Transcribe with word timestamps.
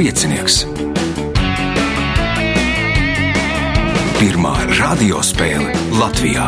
piecinieks. 0.00 0.62
Pirmā 4.16 4.52
radiospēle 4.78 5.74
Latvijā. 5.98 6.46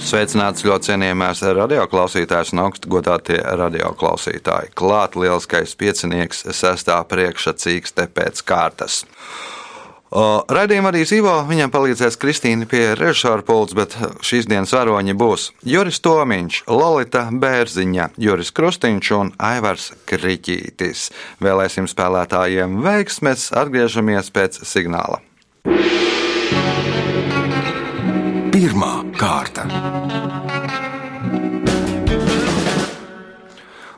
Sveicināts 0.00 0.64
ļoti 0.64 0.88
cienījamās 0.88 1.44
radioklausītājas 1.60 2.54
un 2.54 2.64
augstgadātie 2.64 3.42
radioklausītāji. 3.60 4.72
Klāt 4.72 5.20
lielskais 5.20 5.76
piecinieks 5.76 6.46
sestā 6.48 7.02
priekšsacīkste 7.12 8.08
pēc 8.16 8.40
kārtas. 8.48 9.02
Raidījumā 10.10 10.90
arī 10.90 11.04
Zīvo 11.06 11.36
viņam 11.46 11.70
palīdzēs 11.70 12.16
Kristīna 12.18 12.66
pie 12.66 12.96
režisora 12.98 13.44
pults, 13.46 13.76
bet 13.78 13.94
šīs 14.26 14.48
dienas 14.50 14.74
varoņi 14.74 15.14
būs 15.14 15.44
Juris 15.62 16.02
Tomiņš, 16.02 16.64
Lolita 16.66 17.28
Bērziņa, 17.30 18.08
Juris 18.18 18.50
Krustiņš 18.50 19.12
un 19.14 19.30
Aivars 19.38 19.92
Kriķītis. 20.10 21.12
Vēlēsim 21.38 21.86
spēlētājiem 21.86 22.80
veiksmes, 22.82 23.52
atgriežamies 23.54 24.34
pēc 24.34 24.58
signāla. 24.66 25.22
Pirmā 28.50 28.94
kārta. 29.14 29.70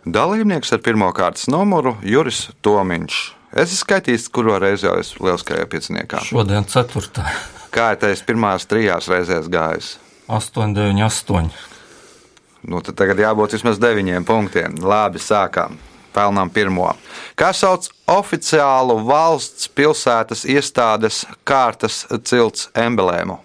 Dalībnieks 0.05 0.77
ar 0.77 0.85
pirmā 0.85 1.15
kārtas 1.17 1.49
numuru 1.49 1.97
Juris 2.05 2.51
Tomiņš. 2.61 3.42
Es 3.53 3.69
esmu 3.69 3.83
skaitījis, 3.83 4.31
kuru 4.33 4.55
reizi 4.57 4.87
jau 4.87 4.95
esmu 4.97 5.27
lieliskajā 5.27 5.67
pieciniekā. 5.69 6.23
Šodien 6.25 6.65
ceturtā. 6.65 7.27
Kā 7.73 7.91
teicu, 8.01 8.25
pirmās 8.31 8.65
trijās 8.69 9.11
reizēs 9.13 9.51
gājis. 9.53 9.91
8, 10.33 10.73
9, 10.73 11.03
8. 11.05 11.51
Nu, 12.73 12.81
tad 12.81 12.97
tagad 12.97 13.21
jābūt 13.21 13.59
vismaz 13.59 13.81
deviņiem 13.83 14.25
punktiem. 14.25 14.79
Labi, 14.81 15.21
sākām. 15.21 15.77
Pelnām 16.13 16.49
pirmo. 16.53 16.91
Kā 17.37 17.51
sauc 17.57 17.91
oficiālu 18.09 18.99
valsts 19.09 19.69
pilsētas 19.73 20.45
iestādes 20.49 21.23
kārtas 21.49 22.07
cilts 22.29 22.71
emblēmu? 22.77 23.41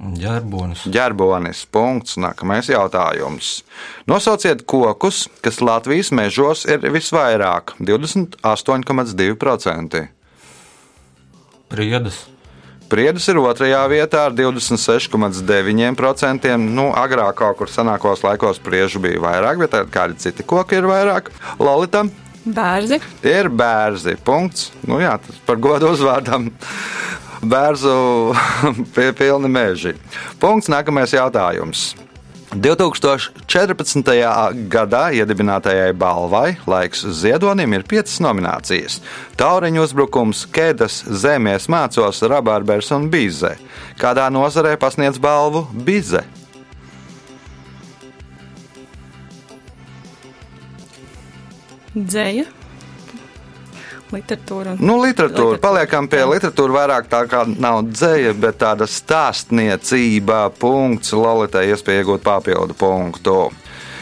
Ģerbonis. 0.00 0.86
Ģerbonis. 0.88 1.66
Punkts. 1.68 2.16
Nākamais 2.16 2.72
jautājums. 2.72 3.60
Nosauciet 4.08 4.64
kokus, 4.64 5.28
kas 5.44 5.60
Latvijas 5.60 6.08
mežos 6.16 6.64
ir 6.64 6.80
visvairāk- 6.80 7.76
28,2%. 7.84 10.08
Priedes. 11.68 12.24
Priedes 12.88 13.28
ir 13.28 13.36
otrajā 13.38 13.88
vietā 13.92 14.24
ar 14.26 14.32
26,9%. 14.32 16.58
Nu, 16.58 16.90
agrāk 16.90 17.34
kaut 17.34 17.56
kur 17.58 17.66
senākos 17.68 18.22
laikos 18.24 18.58
priežu 18.58 18.98
bija 18.98 19.20
vairāk, 19.20 19.58
bet 19.58 19.70
tagad 19.70 19.90
kādi 19.90 20.18
citi 20.18 20.42
koki 20.42 20.72
ir 20.80 20.82
vairāk. 20.82 21.26
Lolita. 21.60 22.08
Bērzi. 22.48 23.00
Tie 23.20 23.40
ir 23.44 23.50
bērzi. 23.50 24.16
Punkts. 24.24 24.70
Nu, 24.88 24.98
jā, 24.98 25.18
tas 25.20 25.36
par 25.46 25.56
godu 25.56 25.86
uzvārdam 25.92 26.50
bērzu 27.42 27.96
pie 28.94 29.10
pilni 29.16 29.50
meži. 29.52 29.96
Punkts. 30.40 30.70
Nākamais 30.70 31.14
jautājums. 31.16 31.90
2014. 32.50 34.08
gadā 34.66 35.02
iedibinātajai 35.14 35.92
balvai 35.94 36.56
laiks 36.66 37.04
ziedonim 37.14 37.76
ir 37.76 37.84
piecas 37.86 38.18
nominācijas- 38.18 38.98
Tauriņu 39.40 39.84
uzbrukums, 39.86 40.48
Kēdas, 40.50 41.04
Zemēs 41.06 41.68
mācos, 41.70 42.22
Rabārbers 42.26 42.90
un 42.96 43.06
Bize. 43.08 43.54
Kādā 43.96 44.26
nozarē 44.34 44.76
pasniedz 44.76 45.18
balvu 45.22 45.68
Bize? 45.70 46.24
Dzēja. 51.94 52.59
Literatūra. 54.10 54.74
Nu, 54.82 54.96
literatūra. 55.04 55.58
Paliekam 55.62 56.08
pie 56.10 56.24
literatūra 56.26 56.76
vairāk 56.80 57.10
tā 57.10 57.24
kā 57.30 57.44
nav 57.50 57.84
dzēja, 57.92 58.34
bet 58.42 58.58
tāda 58.62 58.88
stāstniecība, 58.90 60.48
punkts, 60.58 61.14
Lolitai 61.14 61.68
iespēja 61.70 62.02
iegūt 62.02 62.24
papildu 62.26 62.74
punktu. 62.78 63.36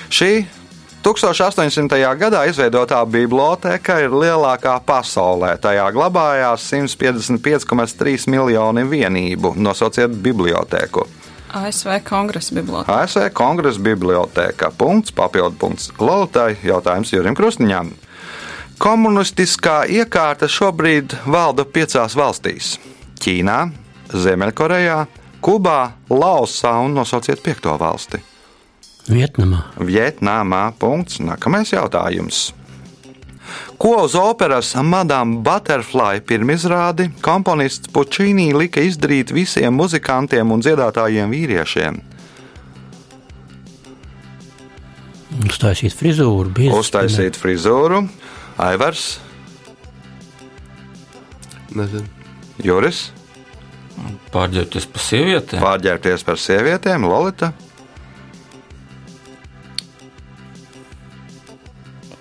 Šī 0.08 0.32
1800. 1.04 2.00
gadā 2.18 2.42
izveidotā 2.50 2.98
biblioteka 3.06 4.00
ir 4.02 4.16
lielākā 4.16 4.74
pasaulē. 4.86 5.54
Tajā 5.60 5.86
glabājās 5.94 6.64
155,3 6.72 8.26
miljoni 8.32 8.84
vienību. 8.88 9.54
Nosauciet 9.56 10.16
biblioteku. 10.24 11.06
ASV 11.48 12.00
Kongresa 12.04 12.54
biblioteka. 12.58 12.98
ASV 13.04 13.30
Kongresa 13.32 13.80
biblioteka. 13.80 14.72
Punkts, 14.76 15.14
papildu 15.16 15.56
punkts 15.60 15.92
Lolitai. 16.00 16.58
Jautājums 16.64 17.12
Jurim 17.14 17.36
Krusniņam. 17.38 17.94
Komunistiskā 18.78 19.80
iekārta 19.90 20.46
šobrīd 20.46 21.16
valda 21.26 21.64
piecās 21.66 22.14
valstīs- 22.14 22.76
Ķīnā, 23.22 23.58
Ziemeļkorejā, 24.14 24.98
Kubā, 25.42 25.92
Laosā 26.10 26.76
un 26.84 26.94
nosauciet 26.94 27.42
piekto 27.42 27.74
valsti. 27.78 28.22
Vietnamā. 29.08 29.64
Vietnamā. 29.80 30.72
Punkts. 30.78 31.18
Nākamais 31.18 31.72
jautājums. 31.72 32.52
Ko 33.78 34.04
uz 34.04 34.14
operas 34.14 34.74
Madame 34.82 35.40
Butterfly 35.42 36.20
pirmizrādi 36.20 37.08
komponists 37.22 37.88
Pučīnī 37.88 38.52
lika 38.54 38.80
izdarīt 38.84 39.32
visiem 39.32 39.74
muzikantiem 39.74 40.52
un 40.52 40.62
dziedātājiem 40.62 41.32
vīriešiem? 41.34 42.00
Uztaisīt 45.48 45.94
frizūru. 45.94 46.52
Uztaisīt 46.74 47.38
frizūru, 47.38 48.02
Aivars, 48.58 49.18
Nezinu. 51.76 52.06
Juris, 52.64 53.08
Pārģērbties 54.32 54.86
par 54.92 55.02
sievietēm. 55.02 55.62
pārģērbties 55.62 56.24
par 56.26 56.38
sievietēm, 56.40 57.06
Lolita. 57.08 57.52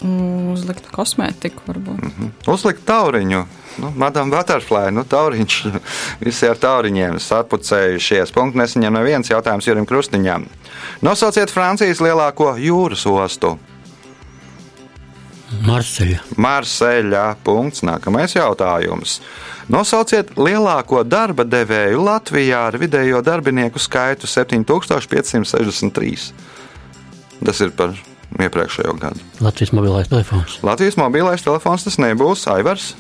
Uzlikt 0.08 0.88
kosmētiku, 0.94 1.64
varbūt. 1.68 2.04
Mm. 2.06 2.34
Uzlikt 2.54 2.84
tauriņu. 2.88 3.46
Nu, 3.82 3.92
Madam 3.98 4.30
Butterfly, 4.34 4.92
nu, 4.94 5.04
tauriņš. 5.10 5.58
Visi 6.26 6.50
ar 6.50 6.58
tauriņiem 6.62 7.18
sapucējušies. 7.22 8.34
Punkts 8.34 8.58
nesaņem 8.62 8.98
neviens 8.98 9.32
jautājums 9.34 9.68
Jurim 9.70 9.86
Krustiņam. 9.90 10.46
Nosauciet 11.06 11.54
Francijas 11.54 12.02
lielāko 12.02 12.56
jūras 12.62 13.06
ostu. 13.10 13.56
Marseļa. 15.68 16.20
Marseļā. 16.38 17.36
Punkts. 17.46 17.84
Nākamais 17.88 18.36
jautājums. 18.36 19.22
Nosauciet 19.72 20.36
lielāko 20.40 21.04
darba 21.08 21.44
devēju 21.48 22.04
Latvijā 22.04 22.68
ar 22.70 22.78
vidējo 22.80 23.22
darbinieku 23.26 23.80
skaitu 23.80 24.28
7563. 24.28 26.32
Tas 27.44 27.62
ir 27.64 27.72
par 27.76 27.96
iepriekšējo 28.36 28.96
gadu. 29.00 29.20
Latvijas 29.44 29.74
mobilais 29.76 30.08
telefons. 30.12 30.60
Latvijas 30.66 30.98
mobilais 31.00 31.44
telefons 31.44 31.88
tas 31.88 32.00
nebūs 32.02 32.48
Aivars. 32.52 32.94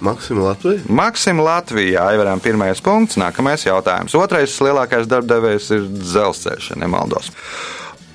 Maksima 0.00 0.52
Latvija. 0.52 0.80
Maksim 0.88 1.40
Latvijā 1.42 2.04
Aivaram 2.12 2.40
pirmais 2.40 2.80
punkts, 2.84 3.18
nākamais 3.18 3.66
jautājums. 3.66 4.14
Otrais 4.14 4.54
lielākais 4.62 5.08
darbdevējs 5.10 5.72
ir 5.74 5.88
dzelzceļš, 5.90 6.70
ja 6.70 6.76
nemaldos. 6.84 7.32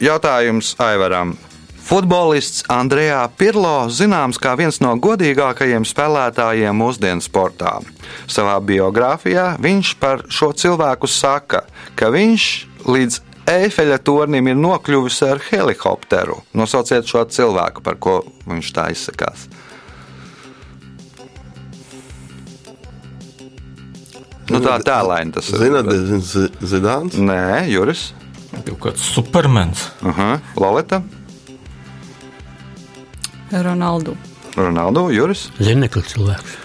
Jautājums 0.03 0.73
Aivaram. 0.83 1.35
Futbolists 1.83 2.63
Andrejā 2.71 3.25
Pirlo 3.37 3.89
zināms 3.91 4.39
kā 4.39 4.53
viens 4.55 4.79
no 4.79 4.93
godīgākajiem 5.03 5.83
spēlētājiem 5.87 6.77
mūsdienu 6.79 7.23
sportā. 7.23 7.75
Savā 8.31 8.55
biogrāfijā 8.63 9.57
viņš 9.61 9.91
par 9.99 10.23
šo 10.31 10.53
cilvēku 10.55 11.09
saka, 11.11 11.65
ka 11.99 12.11
viņš 12.13 12.47
līdz 12.87 13.19
Eifeļa 13.51 13.97
tornim 14.07 14.47
ir 14.47 14.55
nokļuvis 14.55 15.17
ar 15.27 15.41
helikopteru. 15.49 16.37
Nosauciet 16.55 17.09
šo 17.11 17.25
cilvēku, 17.27 17.83
par 17.83 17.97
ko 17.99 18.21
viņš 18.47 18.69
tā 18.71 18.85
izsakās. 18.95 19.49
Nu, 24.47 24.59
tā 24.63 24.77
tēlēni 24.83 25.35
tas 25.35 25.49
ir. 25.51 25.59
Zināt, 25.59 25.91
Zi- 26.23 26.51
Zidāns. 26.71 27.19
Nē, 27.19 27.67
Juris. 27.71 28.13
Kaut 28.53 28.79
kāds 28.79 29.03
supermens. 29.15 29.89
Uh 30.01 30.15
-huh. 30.17 30.39
Lolita, 30.55 31.01
Ronaldu. 33.53 34.17
Ronaldu, 34.57 35.07
Juris. 35.13 35.47
Zinekļa 35.61 36.05
cilvēks. 36.13 36.59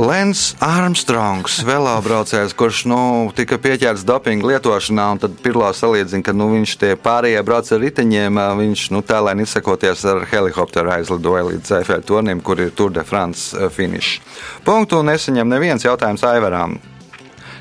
Lens 0.00 0.54
Armstrongs, 0.64 1.58
velobraucējs, 1.68 2.54
kurš 2.56 2.86
nu, 2.88 3.00
tika 3.36 3.58
pieķerts 3.60 4.06
dopinga 4.08 4.48
lietošanā, 4.48 5.08
un 5.12 5.20
tad 5.20 5.34
Pirlo 5.44 5.68
salīdzina, 5.76 6.24
ka 6.24 6.32
nu, 6.32 6.46
viņš 6.54 6.72
tie 6.80 6.94
pārējie 6.96 7.42
brauc 7.44 7.68
ar 7.68 7.82
riteņiem, 7.84 8.40
viņš 8.62 8.86
nu, 8.96 9.02
tēlēni 9.04 9.44
izsakoties 9.44 10.06
ar 10.08 10.24
helikopteru 10.30 10.94
aizlidoja 10.94 11.44
līdz 11.50 11.74
Eifeļa 11.82 12.08
tornim, 12.08 12.40
kur 12.40 12.64
ir 12.64 12.72
Tour 12.72 12.96
de 12.96 13.04
France 13.04 13.68
finišs. 13.76 14.24
Punktu 14.64 15.02
nesaņem 15.04 15.52
neviens 15.52 15.84
jautājums 15.84 16.24
Aivaram. 16.24 16.80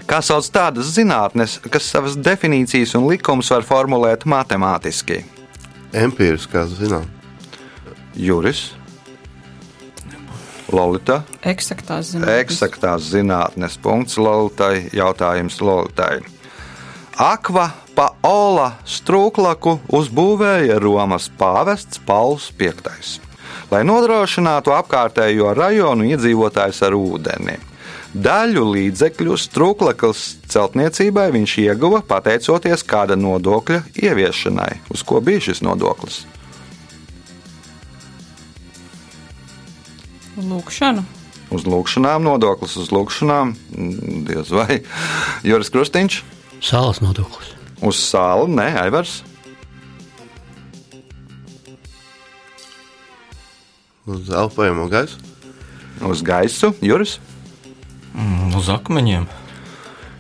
Kā 0.08 0.24
sauc 0.24 0.48
tādas 0.48 0.96
zinātnes, 0.96 1.60
kas 1.68 1.92
savas 1.92 2.16
definīcijas 2.16 2.96
un 2.96 3.12
likumus 3.12 3.52
var 3.52 3.68
formulēt 3.68 4.24
matemātiski? 4.24 5.26
Empīriskā 5.92 6.70
zinām. 6.72 7.19
Juris, 8.16 8.72
Lolita. 10.72 11.22
Eksaktās 11.42 12.14
zinātnes. 12.14 12.42
Eksaktās 12.44 13.08
zinātnes 13.10 13.78
punkts 13.82 14.18
Lolitai. 14.22 14.90
Jautājums 14.94 15.58
Lolitai. 15.62 16.20
Akva 17.20 17.70
Paola 17.98 18.78
strūklaku 18.88 19.80
uzbūvēja 19.92 20.78
Romas 20.80 21.28
pāvests 21.40 22.00
Pauls 22.06 22.52
V, 22.56 22.72
lai 23.72 23.82
nodrošinātu 23.84 24.72
apkārtējo 24.72 25.52
rajonu 25.58 26.08
iedzīvotājus 26.14 26.80
ar 26.88 26.96
ūdeni. 26.96 27.58
Daļu 28.10 28.64
līdzekļu 28.74 29.36
strūklakas 29.38 30.24
celtniecībai 30.50 31.28
viņš 31.36 31.58
ieguva 31.68 32.00
pateicoties 32.08 32.82
kāda 32.88 33.20
nodokļa 33.20 33.84
ieviešanai. 34.02 34.72
Uz 34.90 35.04
ko 35.04 35.20
bija 35.22 35.50
šis 35.50 35.62
nodoklis? 35.62 36.24
Lūkšanu. 40.60 41.06
Uz 41.56 41.64
lūkšanām, 41.66 42.26
nodoklis 42.28 42.76
uz 42.78 42.92
lūkšanām, 42.94 43.56
mm, 43.74 44.20
diez 44.28 44.52
vai 44.54 44.82
Juris 45.48 45.72
Krustīņš. 45.74 46.20
Sāls 46.62 47.00
nodoklis. 47.02 47.56
Uz 47.82 47.98
sāla, 48.04 48.46
nē, 48.52 48.68
Aivars. 48.84 49.22
Uz 54.10 54.30
elpojamo 54.30 54.90
gaisu. 54.92 55.18
Uz 56.04 56.22
gaisu, 56.26 56.74
Juris. 56.84 57.18
Mm, 58.14 58.56
Uz 58.60 58.68
akmeņiem. 58.74 59.30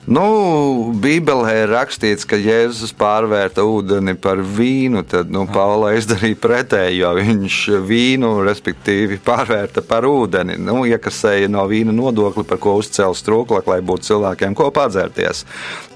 Nu, 0.09 0.89
Bībelē 0.97 1.51
ir 1.53 1.69
rakstīts, 1.69 2.25
ka 2.25 2.37
Jēzus 2.41 2.95
pārvērta 2.97 3.61
ūdeni 3.61 4.15
par 4.17 4.39
vīnu. 4.41 5.03
Tad 5.05 5.29
nu, 5.29 5.43
Paula 5.53 5.91
izdarīja 5.99 6.39
pretēji, 6.41 7.03
jo 7.03 7.11
viņš 7.13 7.57
vīnu, 7.85 8.31
respektīvi, 8.47 9.19
pārvērta 9.21 9.83
par 9.85 10.07
ūdeni. 10.09 10.57
Nu, 10.65 10.79
iekasēja 10.89 11.51
no 11.53 11.67
vīna 11.69 11.93
nodokli, 11.93 12.41
par 12.49 12.57
ko 12.63 12.79
uzcēla 12.81 13.13
strūklak, 13.21 13.69
lai 13.69 13.83
būtu 13.85 14.09
cilvēkiem 14.09 14.57
ko 14.57 14.71
padzērties. 14.73 15.45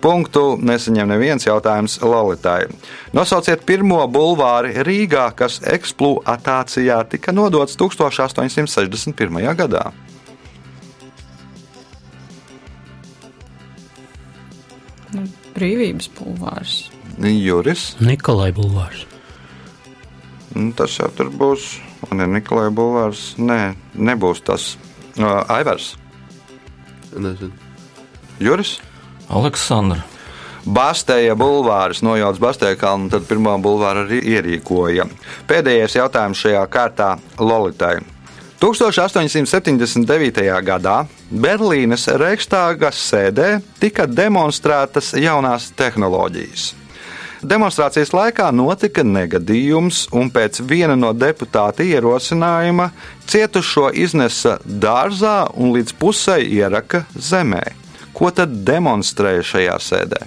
Punktu 0.06 0.46
nesaņem 0.62 1.10
neviens 1.16 1.50
jautājums 1.50 1.98
Lolitai. 2.06 2.68
Nosauciet 3.18 3.66
pirmo 3.66 4.04
bulvāri 4.14 4.78
Rīgā, 4.86 5.32
kas 5.34 5.58
eksploatācijā 5.66 7.02
tika 7.18 7.34
nodots 7.34 7.82
1861. 7.82 9.46
gadā. 9.58 9.88
Nu, 15.14 15.26
brīvības 15.56 16.10
pulvārs. 16.18 16.78
Juris. 17.22 17.94
Nikolai 18.02 18.52
Bulvārs. 18.56 19.06
Nu, 20.54 20.72
tas 20.78 20.98
jau 21.00 21.10
tur 21.14 21.30
būs. 21.34 21.76
Un 22.12 22.24
ir 22.24 22.32
Nikolai 22.32 22.70
Bulvārs. 22.74 23.34
Nē, 23.38 23.76
nebūs 23.94 24.44
tas. 24.46 24.74
Uh, 25.18 25.44
Aivars. 25.54 25.94
Nezinu. 27.14 27.54
Juris. 28.42 28.80
Aleksandra. 29.30 30.04
Bastēja 30.64 31.36
bulvāris 31.36 32.00
nojauts 32.06 32.40
Bastēja 32.40 32.78
kalnu, 32.80 33.10
tad 33.12 33.26
pirmo 33.28 33.52
bulvāru 33.60 34.06
arī 34.06 34.22
ierīkoja. 34.32 35.06
Pēdējais 35.50 35.98
jautājums 35.98 36.40
šajā 36.40 36.62
kārtā 36.72 37.10
Lolitai. 37.40 37.98
1879. 38.64 40.46
gadā 40.64 41.02
Berlīnes 41.34 42.04
Reichstāgas 42.14 43.00
sēdē 43.10 43.56
tika 43.82 44.06
demonstrētas 44.06 45.16
jaunās 45.18 45.72
tehnoloģijas. 45.74 46.66
Demonstrācijas 47.44 48.14
laikā 48.14 48.52
notika 48.54 49.02
negadījums, 49.04 50.06
un 50.14 50.30
pēc 50.32 50.62
viena 50.70 50.94
no 50.96 51.10
deputāta 51.18 51.84
ierosinājuma 51.84 52.92
cietušo 53.26 53.90
iznesa 53.98 54.60
dārzā 54.64 55.50
un 55.58 55.74
līdz 55.74 55.96
pusē 55.98 56.38
ieraka 56.46 57.04
zemē. 57.18 57.64
Ko 58.14 58.30
tad 58.30 58.54
demonstrēja 58.68 59.48
šajā 59.50 59.80
sēdē? 59.88 60.22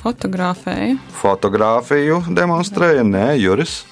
Fotografēja. 0.00 0.98
Fotogrāfiju 1.22 2.24
demonstrēja, 2.34 3.06
nē, 3.06 3.28
Juris. 3.38 3.84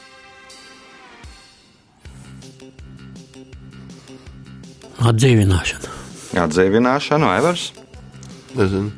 Atdzīvināšana. 4.98 5.92
Atdzīvināšanu, 6.42 7.28
Evers, 7.38 7.68
Nezinu. 8.58 8.90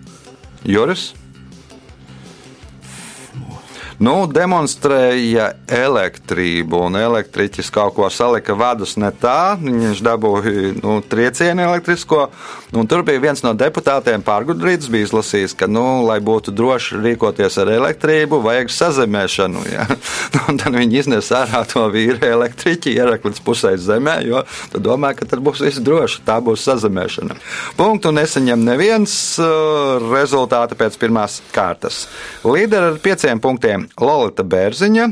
Juris. 0.65 1.11
Nu, 4.01 4.25
demonstrēja 4.33 5.51
elektrību, 5.69 6.79
un 6.87 6.95
elektriķis 6.97 7.69
kaut 7.75 7.99
ko 7.99 8.07
salika 8.09 8.55
vadus 8.57 8.95
ne 8.97 9.11
tā. 9.13 9.59
Viņš 9.61 10.01
dabūja 10.07 10.71
nu, 10.79 10.95
triecienu 11.05 11.67
elektrisko. 11.67 12.31
Tur 12.89 13.03
bija 13.05 13.21
viens 13.21 13.45
no 13.45 13.53
deputātiem, 13.53 14.25
pārgudrīts, 14.25 14.89
bija 14.89 15.05
izlasījis, 15.05 15.53
ka, 15.61 15.69
nu, 15.69 15.83
lai 16.07 16.17
būtu 16.25 16.55
droši 16.57 16.97
rīkoties 17.03 17.59
ar 17.61 17.75
elektrību, 17.75 18.39
vajag 18.47 18.73
sazemēšanu. 18.73 19.67
Ja? 19.69 19.85
Un 20.49 20.57
tad 20.63 20.81
viņi 20.81 21.03
iznesa 21.03 21.43
ārā 21.43 21.61
to 21.69 21.85
vīru 21.93 22.25
elektriķi, 22.25 22.97
ierak 22.97 23.29
līdz 23.29 23.43
pusē 23.45 23.75
zemē, 23.77 24.17
jo 24.25 24.41
tad 24.73 24.81
domā, 24.87 25.13
ka 25.19 25.29
tad 25.29 25.45
būs 25.45 25.61
viss 25.67 25.85
droši, 25.85 26.23
tā 26.25 26.39
būs 26.41 26.65
sazemēšana. 26.71 27.37
Punktu 27.77 28.15
nesaņem 28.17 28.65
neviens 28.65 29.13
uh, 29.45 30.01
rezultāti 30.09 30.81
pēc 30.81 30.97
pirmās 31.05 31.43
kārtas. 31.53 32.07
Līderi 32.49 32.95
ar 32.95 33.01
pieciem 33.05 33.45
punktiem 33.45 33.90
Lolita 33.99 34.45
Bērziņa, 34.45 35.07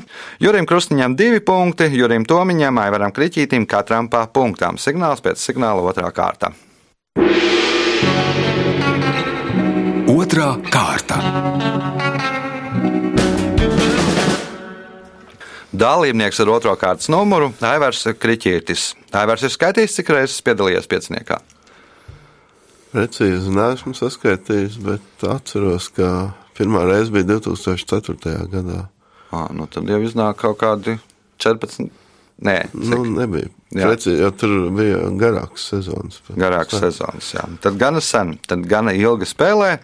Jurim 0.44 0.66
Krustiņam 0.68 1.16
divi 1.18 1.40
punkti, 1.40 1.88
Jurim 1.98 2.26
Tomiņam, 2.28 2.78
Aivaram 2.84 3.12
Kriķītim 3.12 3.66
katram 3.66 4.08
pa 4.12 4.26
punktām. 4.30 4.78
Signāls 4.78 5.24
pēc 5.24 5.42
signāla 5.42 5.82
otrā 5.82 6.12
kārta. 6.14 6.52
Otra 10.08 10.54
kārta. 10.72 11.18
Dalībnieks 15.78 16.40
ar 16.40 16.48
otro 16.48 16.72
kārtas 16.80 17.10
numuru- 17.12 17.52
Aivars 17.72 18.06
Kriķītis. 18.16 18.94
Aivars 19.12 19.44
ir 19.44 19.52
skaitījis, 19.52 20.00
cik 20.00 20.08
reizes 20.16 20.40
piedalījies 20.42 20.88
pieciniekā. 20.88 21.38
Precīzi 22.88 23.52
neesmu 23.52 23.92
saskaitījis, 23.92 24.78
bet 24.80 25.24
atceros, 25.28 25.90
ka 25.92 26.32
pirmā 26.58 26.84
reize 26.88 27.12
bija 27.14 27.24
2004. 27.38 28.34
gadā. 28.52 28.84
À, 29.30 29.46
nu 29.52 29.66
tad 29.70 29.88
jau 29.88 30.00
iznāk 30.04 30.38
kaut 30.42 30.58
kādi 30.60 30.98
14. 31.38 31.88
Nē, 32.38 32.68
Nu, 32.72 33.00
cik 33.02 33.08
nebija. 33.16 33.48
Jo 33.74 34.30
tur 34.30 34.52
bija 34.72 35.00
garāks 35.18 35.64
sezonas. 35.72 36.20
garāks 36.38 36.78
sezonas. 36.78 37.32
Jā. 37.34 37.42
Tad 37.60 37.76
gana 37.80 38.00
sen, 38.00 38.36
tad 38.46 38.62
gana 38.70 38.92
ilgi 38.94 39.26
spēlē, 39.26 39.78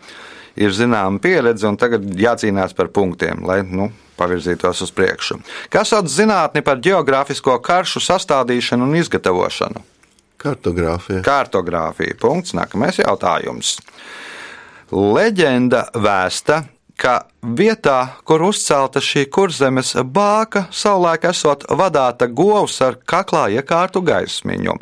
ir 0.57 0.71
zināma 0.71 1.19
pieredze 1.21 1.67
un 1.67 1.77
tagad 1.77 2.07
jācīnās 2.15 2.73
par 2.79 2.89
punktiem, 2.95 3.43
lai 3.45 3.63
nu, 3.67 3.91
pavirzītos 4.17 4.85
uz 4.87 4.93
priekšu. 4.95 5.41
Kas 5.69 5.91
sauc 5.91 6.07
zinātni 6.07 6.63
par 6.63 6.79
geogrāfisko 6.79 7.59
karšu 7.61 8.01
sastādīšanu 8.07 8.87
un 8.87 8.95
izgatavošanu? 9.03 9.83
Kartogrāfija. 10.39 11.23
Kartogrāfija. 11.27 12.15
Punkts. 12.21 12.55
Nākamais 12.55 12.99
jautājums. 13.03 13.79
Leģenda 14.95 15.89
vēsta, 15.99 16.61
ka 16.95 17.25
vietā, 17.43 18.15
kur 18.23 18.45
uzcelta 18.47 19.01
šī 19.03 19.25
kurzemes 19.33 19.91
bāka, 20.07 20.69
savulaik 20.71 21.27
esot 21.27 21.65
vadāta 21.67 22.29
govs 22.31 22.79
ar 22.85 23.01
kaklā 23.03 23.49
iekārtu 23.57 24.05
gaismiņu. 24.07 24.77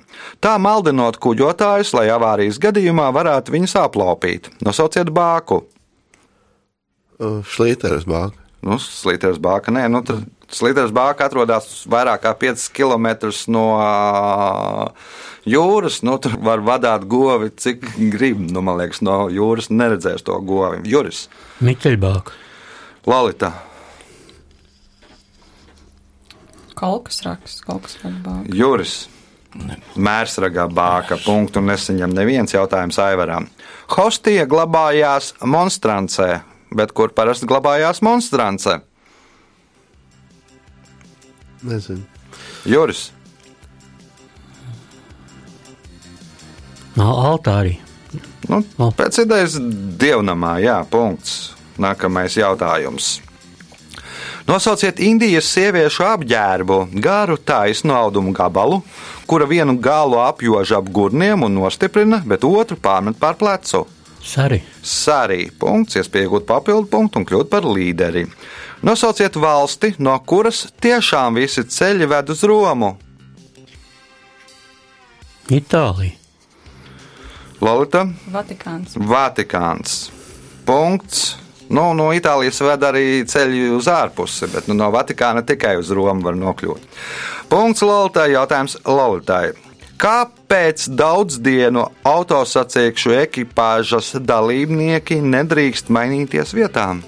Tā 0.44 0.58
maldinot 0.60 1.16
kuģotājus, 1.22 1.94
lai 1.96 2.10
avārijas 2.12 2.60
gadījumā 2.60 3.08
varētu 3.16 3.56
viņus 3.56 3.76
aplaupīt. 3.86 4.50
Nosauciet 4.60 5.08
bāku. 5.16 5.62
Šlīteres 7.22 8.04
bāka. 8.04 8.36
Nu, 8.62 8.76
Slīteres 8.78 9.40
bāka, 9.42 9.72
nē, 9.74 9.88
nu, 9.90 10.04
tad 10.06 10.26
Slīteres 10.52 10.92
bāka 10.92 11.30
atrodas 11.30 11.86
vairāk 11.88 12.26
kā 12.26 12.34
5 12.36 12.68
km 12.76 13.08
no 13.54 13.66
jūras. 15.48 16.02
Nu, 16.04 16.18
tur 16.20 16.36
var 16.44 16.60
vadīt 16.64 17.08
govi, 17.08 17.50
cik 17.56 17.88
grib. 18.12 18.40
Nu, 18.52 18.60
man 18.60 18.80
liekas, 18.82 19.00
no 19.04 19.26
jūras 19.32 19.70
neredzēs 19.72 20.24
to 20.28 20.36
govi. 20.44 20.84
Juris, 20.92 21.26
Miteļbāka. 21.64 22.36
Lalita, 23.08 23.54
Kaut 26.82 27.04
kas 27.06 27.20
raksts, 27.22 27.60
kaut 27.62 27.84
kas 27.86 27.98
raksts. 28.02 28.50
Juris. 28.58 28.94
Mērsragā 29.94 30.64
bāka 30.72 31.18
punktu 31.20 31.60
nesaņem 31.62 32.14
neviens 32.16 32.54
jautājums 32.54 32.96
Aivaram. 33.04 33.46
Hostija 33.92 34.46
glabājās 34.48 35.34
monstrancē, 35.44 36.40
bet 36.74 36.94
kur 36.96 37.12
parasti 37.14 37.46
glabājās 37.46 38.00
monstrance? 38.02 38.78
Nezinu. 41.62 42.02
Juris, 42.66 43.10
No 46.96 47.08
altārī. 47.32 47.78
nu, 48.48 48.58
O. 48.78 48.90
pēc 48.92 49.22
idejas 49.24 49.54
dievnamā, 49.98 50.58
jā, 50.60 50.78
punkts. 50.90 51.54
Nākamais 51.80 52.34
jautājums. 52.36 53.20
Nosauciet 54.46 55.00
Indijas 55.00 55.46
sieviešu 55.48 56.04
apģērbu, 56.04 56.76
garu 57.00 57.38
taisnu 57.38 57.94
audumu 57.96 58.32
gabalu, 58.36 58.82
kura 59.26 59.46
vienu 59.48 59.78
galu 59.80 60.18
apjož 60.20 60.74
ap 60.76 60.90
gurniem 60.92 61.42
un 61.46 61.54
nostiprina, 61.54 62.20
bet 62.26 62.44
otru 62.44 62.76
pārmet 62.76 63.16
pār 63.18 63.38
plecu. 63.40 63.86
Sari. 64.22 64.60
Sārī 64.84 65.46
punkts, 65.58 65.96
iespējot 65.96 66.44
papildu 66.46 66.86
punktu 66.90 67.22
un 67.22 67.24
kļūt 67.26 67.48
par 67.50 67.64
līderi. 67.64 68.26
Nosauciet 68.82 69.36
valsti, 69.38 69.92
no 70.02 70.16
kuras 70.26 70.64
tiešām 70.82 71.36
visi 71.38 71.62
ceļi 71.62 72.08
ved 72.10 72.32
uz 72.34 72.42
Romu. 72.50 72.96
Itālija. 75.52 76.18
Lolita, 77.62 78.08
Vatikāns. 78.34 78.96
Vatikāns. 78.98 80.10
Punkts. 80.66 81.36
Nu, 81.70 81.92
no 81.94 82.08
Itālijas 82.10 82.58
ved 82.60 82.82
arī 82.84 83.04
ceļi 83.22 83.68
uz 83.76 83.86
ārpusi, 83.88 84.48
bet 84.50 84.66
nu, 84.66 84.74
no 84.74 84.90
Vatikāna 84.90 85.44
tikai 85.46 85.76
uz 85.78 85.92
Romu 85.94 86.26
var 86.26 86.34
nokļūt. 86.40 86.98
Punkts 87.52 87.86
Lolitai. 87.86 88.32
Jautājums 88.34 88.76
Lolitai. 88.82 89.52
Kāpēc 90.02 90.88
daudz 90.98 91.38
dienu 91.38 91.86
autosacīkšu 92.02 93.14
ekipāžas 93.20 94.16
dalībnieki 94.18 95.22
nedrīkst 95.22 95.94
mainīties 95.94 96.56
vietām? 96.58 97.04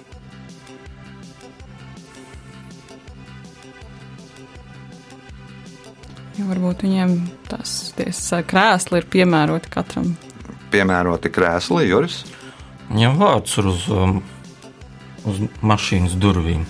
Jo 6.34 6.48
varbūt 6.48 6.82
viņiem 6.82 7.12
tas 7.46 7.92
krēsli 8.50 9.00
ir 9.00 9.06
piemēroti 9.10 9.70
katram. 9.70 10.14
Piemēroti 10.72 11.30
krēsli, 11.30 11.86
Juris. 11.86 12.24
Viņam 12.90 13.20
vārds 13.20 13.54
ir 13.60 13.68
uz, 13.70 13.84
um, 13.94 14.16
uz 15.30 15.38
mašīnas 15.62 16.16
durvīm. 16.20 16.64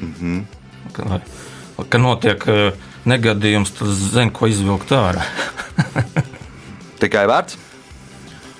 Mm 0.00 0.12
-hmm. 0.20 0.44
ka, 0.92 1.20
ka 1.90 1.98
notiek 1.98 2.46
uh, 2.48 2.70
negadījums, 3.04 3.74
tad 3.76 3.88
zina, 3.88 4.30
ko 4.30 4.46
izvilkt 4.46 4.92
ārā. 4.94 5.26
Tikai 7.02 7.26
vārds. 7.26 7.58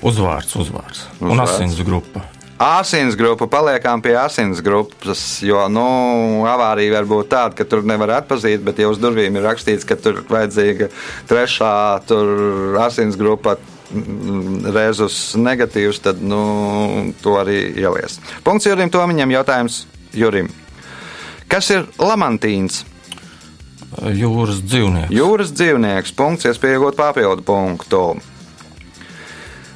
Uzvārds, 0.03 0.57
uzvārds. 0.57 1.07
Un 1.21 1.35
Uzvārds. 1.35 1.55
asins 1.55 1.81
grupa. 1.85 2.25
Asins 2.61 3.17
grupa, 3.17 3.47
paliekam 3.49 4.03
pie 4.05 4.13
asins 4.21 4.59
grupas, 4.61 5.21
jo 5.41 5.63
nu, 5.73 5.85
avārija 6.45 6.93
var 6.99 7.07
būt 7.09 7.31
tāda, 7.33 7.57
ka 7.57 7.65
tur 7.65 7.87
nevar 7.89 8.19
atpazīt, 8.19 8.61
bet, 8.67 8.83
ja 8.83 8.91
uz 8.93 9.01
durvīm 9.01 9.39
ir 9.39 9.47
rakstīts, 9.49 9.87
ka 9.89 9.97
tur 9.97 10.19
vajadzīga 10.29 10.91
trešā 11.31 11.71
tur 12.05 12.77
asins 12.85 13.17
grupa, 13.17 13.55
mm, 13.89 14.69
rezus 14.77 15.17
negatīvs, 15.41 16.03
tad 16.05 16.21
nu, 16.21 16.43
to 17.25 17.39
arī 17.41 17.63
ielies. 17.81 18.19
Punkts 18.45 18.69
Jurim 18.69 18.93
Tomiņam, 18.93 19.33
jautājums 19.39 19.87
Jurim. 20.13 20.53
Kas 21.49 21.73
ir 21.73 21.89
lamantīns? 21.97 22.83
Jūras 24.21 24.61
dzīvnieks. 24.61 25.17
Jūras 25.17 25.57
dzīvnieks, 25.57 26.13
punkts, 26.13 26.45
iespējot 26.53 27.01
papildu 27.01 27.49
punktu. 27.49 28.05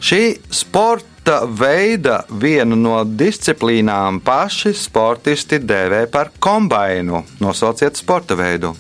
Šī 0.05 0.23
sporta 0.53 1.14
veida 1.57 2.25
vienu 2.29 2.77
no 2.77 2.99
disciplīnām 3.05 4.21
paši 4.25 4.75
sportisti 4.77 5.59
dēvē 5.59 6.05
par 6.13 6.31
kombainu. 6.39 7.25
Nosauciet 7.41 7.97
sporta 7.97 8.37
veidu. 8.37 8.75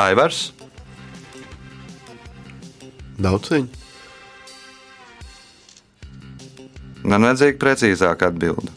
Aivars, 0.00 0.52
Daudz 3.20 3.50
viņa. 3.52 3.68
man 7.04 7.26
vajadzīga 7.26 7.58
precīzāka 7.60 8.30
atbilde. 8.30 8.72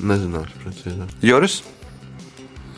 Nezināšu 0.00 0.60
precīzāk. 0.62 1.14
Juris, 1.26 1.60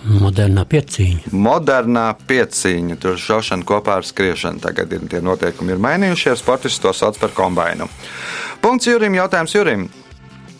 Modernā 0.02 0.64
piecīņa. 0.66 1.30
modernā 1.30 2.08
pieciņa, 2.26 2.96
tur 2.98 3.18
šaušana 3.22 3.62
kopā 3.62 4.00
ar 4.00 4.06
skriešanu. 4.06 4.58
Tagad 4.64 4.90
ir, 4.92 5.04
tie 5.06 5.20
noteikumi 5.22 5.76
ir 5.76 5.82
mainījušies, 5.82 6.42
sportisti 6.42 6.82
to 6.82 6.92
sauc 6.92 7.18
par 7.22 7.30
kombainu. 7.36 7.86
Punkts 8.60 8.90
Jurim, 8.90 9.14
jautājums 9.14 9.54
Jurim. 9.54 9.86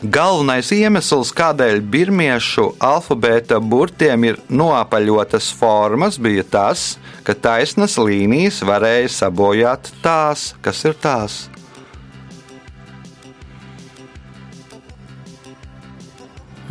Galvenais 0.02 0.70
iemesls, 0.74 1.30
kādēļ 1.34 1.80
birmiešu 1.90 2.68
alfabēta 2.82 3.58
burtiem 3.58 4.24
ir 4.30 4.38
noapaļotas 4.50 5.50
formas, 5.58 6.18
bija 6.18 6.42
tas, 6.42 6.96
ka 7.26 7.34
taisnas 7.34 7.98
līnijas 7.98 8.62
varēja 8.66 9.10
sabojāt 9.10 9.90
tās, 10.02 10.52
kas 10.62 10.84
ir 10.86 10.98
tās. 11.02 11.44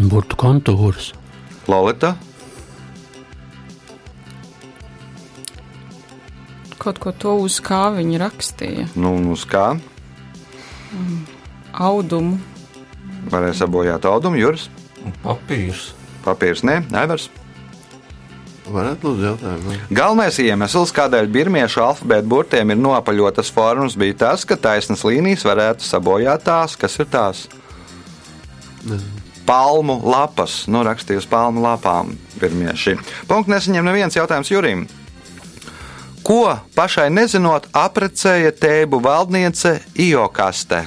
Burtu 0.01 0.35
kontūrs. 0.39 1.13
Lolita, 1.69 2.15
Kaut 6.81 6.97
ko 6.97 7.11
to 7.13 7.35
uz 7.43 7.59
kā 7.61 7.91
viņi 7.93 8.17
rakstīja. 8.21 8.87
nu, 8.97 9.13
uz 9.35 9.45
kā 9.45 9.75
Audumu. 11.73 12.39
varēja 13.31 13.61
sabojāt 13.61 14.05
audumu, 14.09 14.39
jūras, 14.41 14.65
Papīrs. 15.23 15.91
papīrs, 16.25 16.63
nē, 16.67 16.81
nevers. 16.91 17.29
Varētu 18.71 19.07
lūdzu 19.07 19.25
jautājumu. 19.25 19.77
Galvenais 19.91 20.37
iemesls, 20.39 20.91
kādēļ 20.95 21.27
birmiešu 21.33 21.81
alfabēta 21.83 22.27
burtiem 22.29 22.71
ir 22.71 22.77
nopaļotas 22.79 23.49
formas, 23.51 23.95
bija 23.99 24.17
tas, 24.25 24.45
ka 24.45 24.55
taisnas 24.55 25.03
līnijas 25.07 25.43
varētu 25.47 25.83
sabojāt 25.83 26.45
tās, 26.45 26.75
kas 26.79 26.99
ir 27.01 27.09
tās. 27.11 27.47
Palmu 29.45 29.97
lapas, 30.05 30.67
nu 30.71 30.83
rakstīja 30.85 31.19
uz 31.23 31.27
palmu 31.27 31.63
lapām 31.65 32.13
birmieši. 32.39 32.95
Punkts 33.27 33.51
nesaņem 33.51 33.85
neviens 33.89 34.15
jautājums 34.15 34.51
Jurim. 34.53 34.85
Ko 36.31 36.53
pašai 36.71 37.09
nezinot, 37.11 37.65
aprecēja 37.75 38.53
tēbu 38.55 39.01
valdniece 39.03 39.73
Iokastē? 39.99 40.85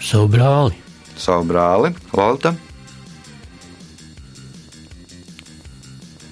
Savu 0.00 0.30
brāli. 0.32 0.78
Savu 1.20 1.44
brāli, 1.50 1.90
Lolita, 2.16 2.54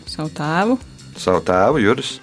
Savu 0.08 0.32
tēvu. 0.32 0.78
savu 1.20 1.42
tēvu, 1.44 1.82
Juris, 1.84 2.14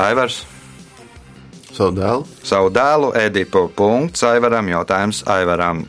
Aivars. 0.00 0.46
Savu 1.74 1.92
dēlu. 1.92 2.24
savu 2.42 2.72
dēlu 2.72 3.12
Edipu. 3.20 3.68
Punkts 3.68 4.24
Aivaram, 4.24 4.72
jautājums 4.72 5.20
Aivaram. 5.28 5.84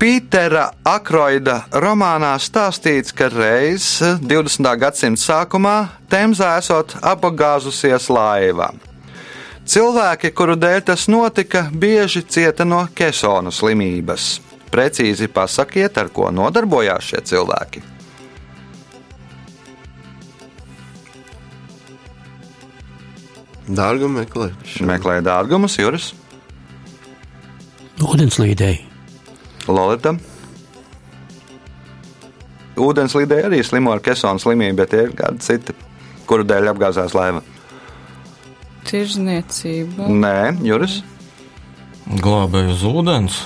Pītera 0.00 0.70
Akroida 0.88 1.66
romānā 1.76 2.30
stāstīts, 2.40 3.12
ka 3.12 3.26
reiz 3.28 3.98
20. 4.00 4.64
gadsimta 4.80 5.20
sākumā 5.20 5.74
Temzā 6.08 6.54
esot 6.56 6.94
apgāzusies 7.04 8.06
laiva. 8.08 8.70
Cilvēki, 9.68 10.32
kuru 10.32 10.56
dēļ 10.56 10.80
tas 10.88 11.04
notika, 11.12 11.66
bieži 11.68 12.24
cieta 12.24 12.64
no 12.64 12.80
kesona 12.96 13.52
slimības. 13.52 14.38
Precīzi 14.72 15.28
pasakiet, 15.28 16.00
ar 16.00 16.08
ko 16.08 16.32
nodarbojās 16.32 17.12
šie 17.12 17.20
cilvēki. 17.34 17.84
Dārgumu 23.68 24.22
meklēt. 24.22 24.78
Meklēja 24.80 25.28
dārgumus, 25.28 25.76
Juris, 25.76 26.14
Ūdenslīdēji. 28.00 28.89
Lolita. 29.74 30.14
Ūdenslīdē 32.80 33.42
arī 33.50 33.60
slimo 33.66 33.92
ar 33.92 34.02
kesona 34.04 34.40
slimību, 34.40 34.78
bet 34.78 34.96
ir 34.96 35.14
kādi 35.16 35.44
citi, 35.44 35.76
kuru 36.28 36.46
dēļ 36.48 36.72
apgāzās 36.72 37.16
laiva. 37.16 37.42
Tirzniecība. 38.88 40.08
Nē, 40.08 40.36
Juris. 40.64 41.00
Glābēja 42.10 42.72
uz 42.72 42.84
ūdens. 42.88 43.40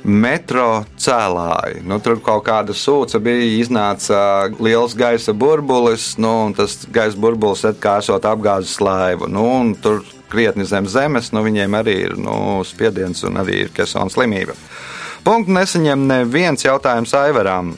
Metro 0.00 0.86
cēlāji. 0.96 1.82
Nu, 1.84 1.98
tur 2.00 2.22
kaut 2.24 2.46
kāda 2.46 2.72
sūca 2.72 3.20
bija, 3.20 3.44
iznāca 3.60 4.20
liels 4.56 4.94
gaisa 4.96 5.34
burbulis, 5.36 6.14
nu, 6.18 6.30
un 6.46 6.56
tas 6.56 6.78
gaisa 6.88 7.20
burbulis 7.20 7.66
kā 7.82 7.98
esot 8.00 8.24
apgāzis 8.24 8.78
laivu. 8.80 9.28
Nu, 9.28 9.44
un 9.60 9.74
tur 9.76 10.00
krietni 10.32 10.64
zem 10.64 10.88
zemes, 10.88 11.34
nu, 11.34 11.44
viņiem 11.44 11.76
arī 11.76 11.98
ir 12.06 12.16
nu, 12.16 12.62
spiediens 12.64 13.20
un 13.28 13.42
arī 13.42 13.66
ir 13.66 13.74
kesona 13.76 14.08
slimība. 14.12 14.56
Punktu 15.20 15.52
nesaņem 15.52 16.06
neviens 16.08 16.62
jautājums 16.64 17.12
Aivaram. 17.12 17.74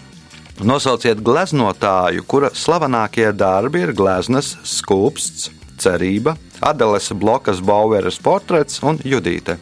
Nosauciet 0.63 1.19
gleznotāju, 1.27 2.23
kura 2.29 2.53
slavenākie 2.55 3.33
darbi 3.35 3.83
ir 3.83 3.91
gleznas 3.99 4.53
skūpsts, 4.63 5.49
cerība, 5.83 6.37
Adeles 6.63 7.11
blokas 7.19 7.59
Baueras 7.59 8.21
portrets 8.23 8.79
un 8.87 9.01
Judīte. 9.03 9.59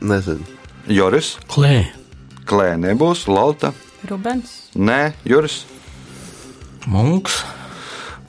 Nezinu. 0.00 0.44
Joris, 0.90 1.34
Klē, 1.48 1.84
Klē 2.48 2.72
nebūs, 2.80 3.26
Lolta, 3.28 3.72
Rubens, 4.08 4.56
Nē, 4.74 5.12
Juris. 5.28 5.62
Munks, 6.86 7.42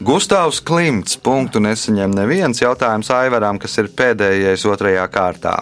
Gustavs 0.03 0.59
Klimts. 0.65 1.15
Punktu 1.21 1.61
nesaņem 1.63 2.11
neviens 2.15 2.59
jautājums 2.59 3.11
Aivaram, 3.13 3.59
kas 3.61 3.77
ir 3.79 3.91
pēdējais 3.95 4.65
otrajā 4.67 5.05
kārtā. 5.13 5.59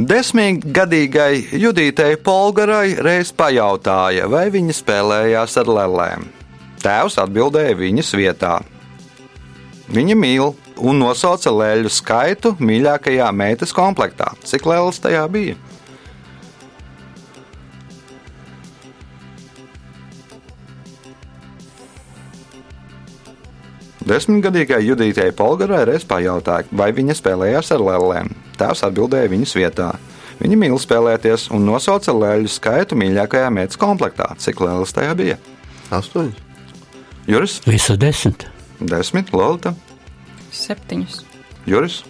Desmitgadīgai 0.00 1.60
Judītei 1.60 2.16
Polgarai 2.24 2.96
reiz 3.04 3.32
pajautāja, 3.36 4.28
vai 4.32 4.48
viņa 4.52 4.76
spēlējās 4.76 5.56
ar 5.60 5.72
lēlēm. 5.78 6.28
Tēvs 6.80 7.18
atbildēja 7.20 7.76
viņas 7.76 8.12
vietā. 8.16 8.54
Viņa 9.90 10.16
mīl 10.16 10.54
un 10.80 11.02
nosauca 11.02 11.52
lēļu 11.52 11.92
skaitu 11.92 12.54
mīļākajā 12.60 13.28
meitas 13.36 13.74
komplektā. 13.76 14.32
Cik 14.44 14.68
lēlas 14.70 15.02
tajā 15.02 15.26
bija? 15.32 15.58
Desmitgadīgai 24.08 24.80
Judītei 24.86 25.32
Polgarai 25.36 25.82
reiz 25.90 26.06
pajautāja, 26.08 26.68
vai 26.72 26.88
viņa 26.96 27.16
spēlējās 27.18 27.72
ar 27.74 27.82
lēlēm. 27.84 28.30
Tēvs 28.56 28.84
atbildēja 28.88 29.32
viņas 29.32 29.56
vietā. 29.58 29.90
Viņa 30.40 30.56
mīl 30.56 30.78
spēlēties 30.80 31.50
un 31.52 31.66
nosauca 31.68 32.14
lēļu 32.16 32.48
skaitu 32.48 32.96
mīļākajā 32.96 33.50
meitas 33.52 33.80
komplektā. 33.80 34.30
Cik 34.40 34.62
lēlas 34.64 34.96
tajā 34.96 35.12
bija? 35.18 35.36
Astoņi. 35.92 36.32
Juris, 37.28 37.58
visa 37.68 37.98
desmit. 38.00 38.46
desmit, 38.80 39.34
Lorita, 39.36 39.74
septiņus, 40.56 41.20
Juris. 41.68 42.00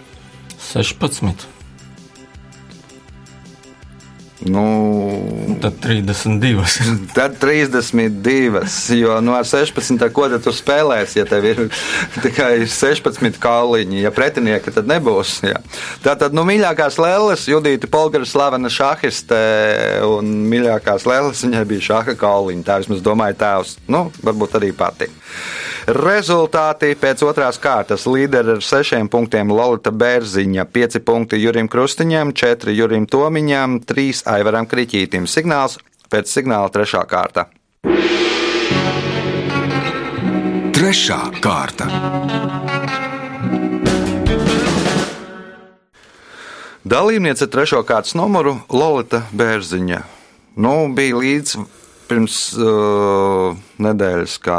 16, 0.71 1.49
Nu, 4.41 4.65
tad 5.61 5.73
32. 5.81 6.65
Tad 7.15 7.39
32, 7.41 8.61
jo 8.97 9.21
no 9.21 9.35
16, 9.45 10.07
ko 10.17 10.29
tad 10.33 10.41
tu 10.45 10.53
spēlēsi, 10.55 11.19
ja 11.21 11.27
tev 11.29 11.45
ir 11.45 11.61
tikai 12.25 12.65
16 12.65 13.37
kauliņi, 13.43 14.01
ja 14.01 14.13
pretinieka 14.15 14.73
tad 14.73 14.89
nebūs. 14.89 15.35
Jā. 15.45 15.61
Tā 16.05 16.17
tad, 16.17 16.33
nu, 16.37 16.47
mīļākās 16.49 16.97
lēles, 17.03 17.45
Judita 17.53 17.91
Polgara 17.93 18.29
slavena 18.29 18.73
šahiste, 18.73 19.41
un 20.09 20.33
mīļākās 20.49 21.05
lēles 21.11 21.45
viņai 21.45 21.67
bija 21.69 21.89
šaha 21.91 22.17
kauliņi. 22.21 22.65
Tā 22.65 22.81
vismaz 22.81 23.05
domāja 23.05 23.37
tēvs, 23.45 23.77
nu, 23.93 24.07
varbūt 24.25 24.57
arī 24.57 24.73
pati. 24.77 25.11
Rezultāti 25.89 26.93
pēc 27.01 27.23
otrās 27.25 27.57
kārtas 27.61 28.05
līderi 28.05 28.59
ar 28.59 28.65
sešiem 28.65 29.09
punktiem 29.09 29.49
Lorita 29.49 29.93
Bērziņa, 29.93 30.67
pieci 30.69 31.01
punkti 31.01 31.41
Jurim 31.41 31.71
Krustiņam, 31.73 32.35
četri 32.37 32.77
Jurim 32.77 33.07
Tomiņam, 33.09 33.81
trīs 33.89 34.21
Aivaram 34.29 34.69
Kriķītim. 34.69 35.25
Signāls 35.25 35.79
pēc 36.13 36.29
signāla 36.29 36.69
trešā 36.75 37.05
kārta. 37.09 37.49
Trešā 40.77 41.21
kārta. 41.41 41.89
Dalībniece 46.85 47.49
trešo 47.49 47.83
kārtas 47.89 48.17
numuru 48.17 48.59
Lorita 48.73 49.25
Bērziņa. 49.37 50.01
Nu, 50.61 50.73
bija 50.93 51.17
līdz 51.21 51.57
pirms 52.11 52.37
uh, 52.59 53.55
nedēļas, 53.83 54.35
kā 54.43 54.59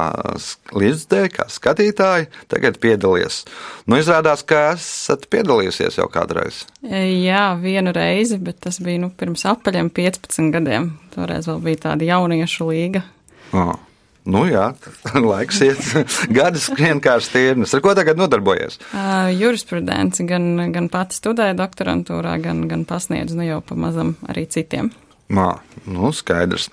līdzdēļ, 0.71 1.27
kā 1.35 1.47
skatītāji, 1.51 2.29
tagad 2.51 2.79
piedalījies. 2.83 3.43
Nu, 3.91 3.99
izrādās, 3.99 4.45
ka 4.47 4.71
esat 4.77 5.27
piedalījusies 5.33 5.99
jau 5.99 6.07
kādreiz. 6.11 6.63
E, 6.87 7.03
Jā, 7.21 7.51
vienu 7.61 7.93
reizi, 7.95 8.39
bet 8.41 8.61
tas 8.63 8.79
bija 8.83 9.03
nu, 9.03 9.11
pirms 9.13 9.45
apaļiem 9.51 9.91
15 9.93 10.51
gadiem. 10.55 10.91
Toreiz 11.13 11.51
vēl 11.51 11.63
bija 11.67 11.85
tāda 11.89 12.07
jauniešu 12.07 12.71
līga. 12.71 13.05
Oh. 13.51 13.75
Nu, 14.21 14.43
jā, 14.45 14.67
laiks 15.31 15.61
iet, 15.65 15.81
gadi 16.37 16.61
skrien 16.61 17.01
kā 17.01 17.15
stirnas. 17.23 17.73
Ar 17.73 17.81
ko 17.81 17.95
tagad 17.97 18.19
nodarbojies? 18.21 18.77
Uh, 18.93 19.31
jurisprudenci 19.33 20.27
gan, 20.29 20.53
gan 20.75 20.89
pati 20.93 21.17
studēja 21.17 21.57
doktorantūrā, 21.57 22.35
gan, 22.43 22.67
gan 22.69 22.85
pasniedz 22.89 23.33
nu 23.37 23.47
jau 23.47 23.61
pamazam 23.65 24.13
arī 24.29 24.45
citiem. 24.51 24.91
Mā, 25.31 25.55
nu, 25.87 26.11
skaidrs. 26.13 26.69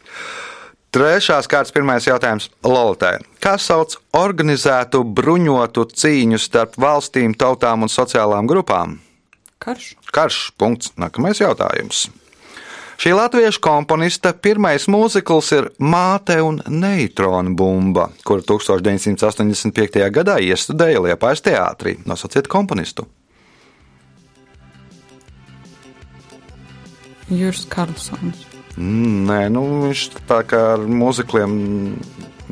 Trešās 0.89 1.45
kārtas 1.45 1.75
pirmais 1.77 2.07
jautājums 2.09 2.47
Lolitai. 2.65 3.19
Kā 3.45 3.59
sauc 3.61 3.99
organizētu 4.17 5.03
bruņotu 5.05 5.85
cīņu 5.93 6.41
starp 6.41 6.79
valstīm, 6.81 7.35
tautām 7.37 7.85
un 7.85 7.93
sociālām 7.93 8.49
grupām? 8.49 8.97
Karš. 9.61 9.91
Karš. 10.15 10.39
Punkts. 10.57 10.95
Nākamais 10.97 11.43
jautājums. 11.43 12.07
Šī 12.99 13.13
latviešu 13.15 13.61
komponista 13.63 14.33
pirmais 14.33 14.89
mūzikls 14.91 15.53
ir 15.55 15.69
Māte 15.79 16.41
un 16.43 16.63
neitrona 16.67 17.53
bumba, 17.55 18.09
kuru 18.27 18.43
1985. 18.49 20.03
gadā 20.11 20.41
iestudēja 20.43 21.05
Liepājas 21.05 21.45
teātrī. 21.45 21.99
Nosauciet 22.09 22.49
komponistu. 22.51 23.07
Juris 27.29 27.69
Karlsons. 27.69 28.48
Mm, 28.79 29.27
Nē, 29.27 29.43
nu, 29.51 29.65
viņš 29.89 30.07
tā 30.29 30.41
kā 30.47 30.63
ar 30.77 30.87
mūzikliem. 30.87 31.55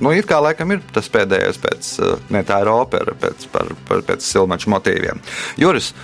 Nu, 0.02 0.12
it 0.12 0.26
kā 0.28 0.42
laikam 0.42 0.74
ir 0.74 0.82
tas 0.92 1.08
pēdējais, 1.08 1.58
pēc, 1.62 1.90
eh, 2.02 2.28
ne 2.34 2.42
tā 2.44 2.60
ir 2.64 2.70
opera, 2.72 3.14
pēc, 3.16 3.46
par, 3.54 3.70
par, 3.88 4.02
pēc 4.04 4.26
silmaču 4.26 4.72
motīviem. 4.74 5.22
Juris, 5.60 5.94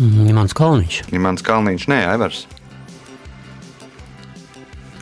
Mans 0.00 0.54
kalniņš. 0.56 1.02
Imants 1.12 1.44
Kalniņš, 1.44 1.82
nē, 1.92 1.98
Aivars. 2.14 2.46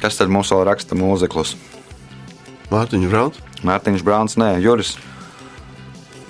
Kas 0.02 0.18
tad 0.18 0.30
mums 0.32 0.50
vēl 0.50 0.64
raksta 0.66 0.98
mūziklus? 0.98 1.54
Mārtiņš 2.72 3.06
Brauns. 3.12 3.38
Mārtiņš 3.66 4.02
Brāns, 4.06 4.34
nē, 4.40 4.56
Juris. 4.62 4.96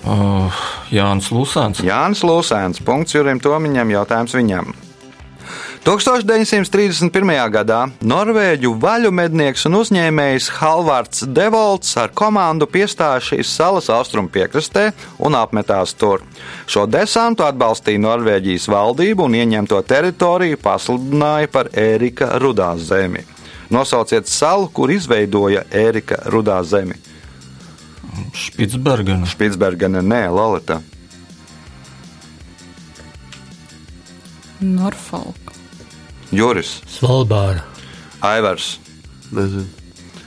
Uh, 0.05 0.61
Jānis 0.93 1.31
Lusāns. 1.33 1.81
Jānis 1.85 2.21
Lūsēns, 2.23 2.83
punkts 2.85 3.17
Jurim 3.17 3.41
Tomiņam, 3.41 3.89
jautājums 3.97 4.37
viņam. 4.37 4.71
1931. 5.89 7.49
gadā 7.49 7.77
Norvēģu 8.05 8.75
vaļu 8.77 9.09
mednieks 9.09 9.63
un 9.65 9.79
uzņēmējs 9.79 10.51
Halvards 10.59 11.23
Devolts 11.33 11.95
ar 11.97 12.11
komandu 12.13 12.67
piestāja 12.69 13.23
šīs 13.25 13.49
salas 13.57 13.89
austrumu 13.89 14.29
piekrastē 14.29 14.91
un 15.25 15.39
apmetās 15.39 15.95
tur. 15.97 16.21
Šo 16.69 16.85
desantu 16.85 17.47
atbalstīja 17.47 18.03
Norvēģijas 18.05 18.69
valdība 18.69 19.25
un 19.25 19.39
ieņemto 19.39 19.81
teritoriju 19.89 20.61
pasludināja 20.61 21.49
par 21.57 21.73
Ērika 21.73 22.35
Rudā 22.37 22.69
zemi. 22.77 23.25
Nosauciet 23.73 24.29
salu, 24.29 24.69
kur 24.69 24.93
izveidoja 24.93 25.65
Ērika 25.73 26.21
Rudā 26.29 26.61
zemi. 26.61 27.01
Špitsbergena. 28.37 29.25
Spitsbergena, 29.25 30.05
nē, 30.05 30.27
Lolita. 30.37 30.83
Norfolk. 34.61 35.48
Juris, 36.31 36.79
Svalbāra. 36.85 37.65
Aivars. 38.21 38.77
Nezinu. 39.33 39.79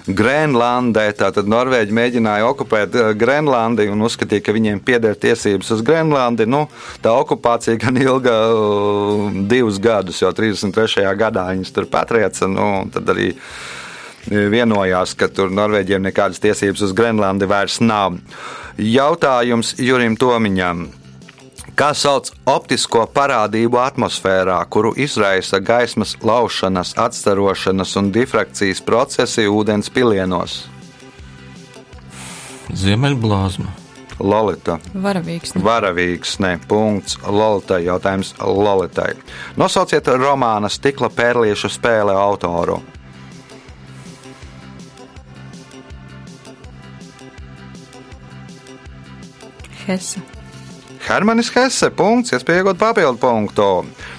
Grenlandē. 0.07 1.05
Tātad 1.15 1.47
Norvēģi 1.51 1.95
mēģināja 1.95 2.47
okupēt 2.51 2.97
eh, 2.99 3.11
Grenlandi 3.19 3.87
un 3.93 4.03
uzskatīja, 4.03 4.43
ka 4.43 4.55
viņiem 4.57 4.81
pieder 4.83 5.15
tiesības 5.19 5.71
uz 5.77 5.85
Grenlandi. 5.87 6.47
Nu, 6.51 6.65
tā 7.05 7.13
okupācija 7.15 7.79
gan 7.81 8.01
ilga 8.01 8.35
uh, 8.51 9.29
divus 9.51 9.79
gadus, 9.83 10.19
jo 10.23 10.33
33. 10.35 11.07
gadā 11.19 11.47
viņas 11.53 11.75
tur 11.75 11.87
patrieca. 11.93 12.51
Nu, 12.51 12.89
tad 12.93 13.15
arī 13.15 13.31
eh, 13.31 14.49
vienojās, 14.51 15.15
ka 15.19 15.31
tur 15.31 15.55
Norvēģiem 15.55 16.03
nekādas 16.11 16.43
tiesības 16.43 16.83
uz 16.89 16.97
Grenlandi 16.99 17.47
vairs 17.51 17.79
nav. 17.85 18.19
Jautājums 18.83 19.77
Jurim 19.79 20.19
Tomiņam. 20.19 20.89
Kā 21.73 21.95
sauc 21.97 22.29
optisko 22.45 23.07
parādību 23.17 23.79
atmosfērā, 23.81 24.59
kuru 24.69 24.93
izraisa 25.01 25.57
gaismas 25.57 26.19
laušanas, 26.21 26.93
atstarošanas 27.01 27.97
un 27.97 28.11
difrakcijas 28.13 28.83
procesi 28.85 29.47
ūdens 29.49 29.89
pilienos? 29.93 30.67
Ziemeļblāzma. 32.77 33.73
Lolita. 34.21 34.77
Varavīgs. 34.95 35.55
Varavīgs, 35.65 36.37
ne 36.45 36.59
punkts. 36.69 37.17
Lolitai 37.25 37.81
jautājums 37.87 38.35
Lolitai. 38.39 39.15
Nosauciet 39.57 40.13
romāna 40.21 40.69
stikla 40.71 41.09
pērliešu 41.09 41.73
spēle 41.73 42.13
autoru. 42.13 42.83
Hesa. 49.87 50.21
Hermanis 51.13 51.51
Hesse, 51.53 51.91
punkts, 51.93 52.33
iespējot 52.33 52.79
papildu 52.81 53.19
punktu. 53.21 53.65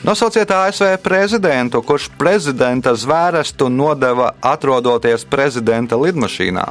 Nosauciet 0.06 0.51
ASV 0.53 0.91
prezidentu, 1.01 1.82
kurš 1.82 2.12
prezidenta 2.19 2.93
zvērestu 2.93 3.65
nodeva 3.65 4.36
atrodoties 4.45 5.25
prezidenta 5.25 5.97
lidmašīnā. 5.97 6.67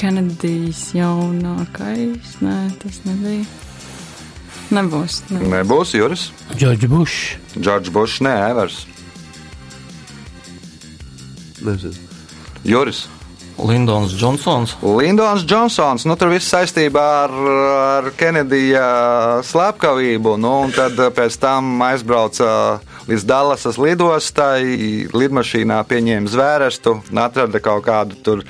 Kenedijs 0.00 0.94
jaunākais. 0.96 2.38
Nē, 2.40 2.56
tas 2.80 3.02
nebija. 3.04 3.44
Nebūs. 4.72 5.26
Ne. 5.28 5.44
Nebūs 5.58 5.92
Juris. 5.98 6.30
Džordžs 6.54 6.88
Bušs. 6.88 7.20
Džordžs 7.58 7.92
Bušs, 7.92 8.22
nē, 8.24 8.32
Evers. 8.54 8.86
Nezinu. 11.64 11.94
Juris. 12.64 13.06
Lindons 13.68 14.14
Džonsons. 14.16 14.76
Lindons 14.82 15.44
Džonsons, 15.44 16.06
nu, 16.08 16.16
tur 16.16 16.30
viss 16.32 16.48
saistībā 16.48 17.04
ar, 17.26 17.34
ar 17.76 18.10
Kenedija 18.16 18.84
slepkavību. 19.44 20.36
Nu, 20.40 20.54
un 20.64 20.72
tad 20.72 20.96
pēc 21.16 21.36
tam 21.40 21.82
aizbrauca 21.84 22.80
līdz 23.10 23.26
Dallasas 23.28 23.78
lidostai, 23.80 25.08
lidmašīnā 25.12 25.80
pieņēma 25.90 26.32
zvērestu 26.32 26.96
atrada 27.20 27.60
kaut 27.64 27.84
kādu 27.88 28.20
tur 28.24 28.44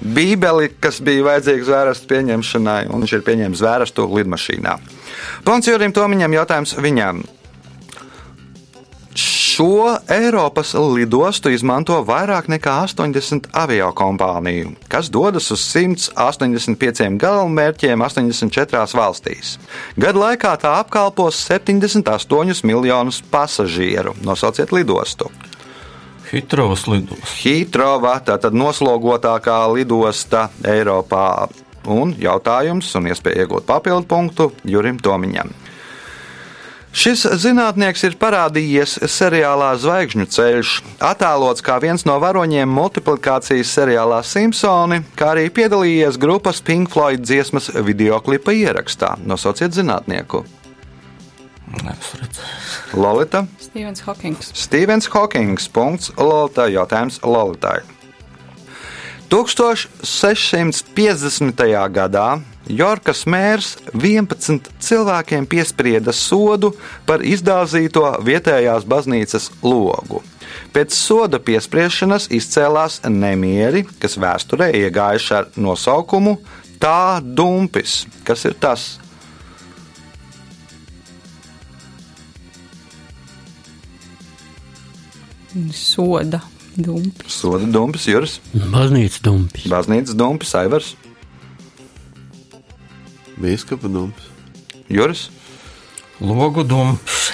bībeli, 0.00 0.72
kas 0.80 1.02
bija 1.04 1.26
vajadzīga 1.28 1.68
zvērestu 1.68 2.08
pieņemšanai, 2.10 2.80
un 2.90 3.04
viņš 3.04 3.18
ir 3.18 3.26
pieņēmis 3.26 3.60
zvērestu 3.60 4.08
lidmašīnā. 4.16 4.78
Punkts 5.46 5.70
Jurim 5.70 5.94
Tomiņam 5.94 6.40
jautājums 6.40 6.74
viņam. 6.80 7.22
Šo 9.60 9.96
Eiropas 10.08 10.70
lidostu 10.72 11.50
izmanto 11.52 11.98
vairāk 12.08 12.46
nekā 12.48 12.78
80 12.86 13.50
avio 13.52 13.90
kompāniju, 13.92 14.70
kas 14.88 15.10
dodas 15.12 15.50
uz 15.52 15.60
185 15.74 17.18
galamērķiem 17.20 18.00
84 18.00 18.96
valstīs. 18.96 19.58
Gadu 20.00 20.22
laikā 20.22 20.54
tā 20.62 20.72
apkalpos 20.80 21.42
78 21.44 22.64
miljonus 22.64 23.20
pasažieru. 23.20 24.14
Nosauciet 24.24 24.72
lidostu. 24.72 25.28
Hitrovas 26.30 26.86
lidos. 26.88 27.36
Hitrova, 27.44 28.16
tātad 28.24 28.56
noslogotākā 28.56 29.60
lidosta 29.74 30.48
Eiropā. 30.64 31.50
Un 31.84 32.16
jautājums, 32.16 32.94
un 32.96 33.12
iespēja 33.12 33.44
iegūt 33.44 33.68
papildu 33.68 34.08
punktu 34.08 34.54
Jurim 34.64 35.04
Tomiņam. 35.04 35.52
Šis 36.90 37.22
zinātnieks 37.38 38.02
ir 38.02 38.16
parādījies 38.18 38.96
seriālā 39.06 39.68
Zvaigžņu 39.78 40.26
ceļš, 40.34 40.72
attēlots 41.06 41.62
kā 41.62 41.76
viens 41.82 42.02
no 42.08 42.16
varoņiem 42.18 42.66
multiplikācijas 42.66 43.70
seriālā 43.78 44.18
Simpsoni, 44.26 44.98
kā 45.14 45.30
arī 45.36 45.46
piedalījies 45.54 46.18
grupas 46.18 46.58
Pink 46.66 46.90
Floyd 46.90 47.22
dziesmas 47.22 47.70
videoklipa 47.86 48.50
ierakstā. 48.58 49.14
Nosauciet 49.22 49.76
zinātnieku. 49.78 50.42
Lolita, 52.98 53.44
Stevens 53.62 54.02
Hokings. 54.02 54.50
Stevens 54.58 55.06
Hokings. 55.14 55.70
Punkts 55.70 56.10
Lolita. 56.18 56.66
Jautājums 56.66 57.22
Lolitai. 57.22 57.99
1650. 59.30 61.62
gadā 61.94 62.40
Jorkas 62.70 63.26
mērs 63.26 63.76
11 63.94 64.60
cilvēkiem 64.82 65.46
piesprieda 65.50 66.12
sodu 66.14 66.72
par 67.06 67.20
izdāzīto 67.26 68.18
vietējās 68.26 68.84
baznīcas 68.86 69.50
logu. 69.62 70.22
Pēc 70.74 70.94
soda 70.94 71.38
piespriešanas 71.42 72.28
izcēlās 72.34 73.00
nemieri, 73.06 73.84
kas 74.02 74.18
vēsturē 74.18 74.70
iegājuši 74.84 75.34
ar 75.38 75.44
nosaukumu 75.56 76.38
Tā 76.80 77.20
dumpis. 77.20 78.06
Kas 78.24 78.46
ir 78.48 78.56
tas? 78.56 78.96
Soda 85.74 86.40
dumpi. 86.84 87.28
Soda 87.30 87.66
dumpis, 87.66 88.06
Juris, 88.10 88.38
Baznīcas 88.54 89.20
dumpis. 89.24 89.66
baznīcas 89.70 90.16
dumpis, 90.18 90.54
Aivars, 90.58 90.94
Bīskapa 93.40 93.88
dumps. 93.88 94.26
Juris. 94.90 95.28
Logu 96.20 96.64
dumps. 96.66 97.30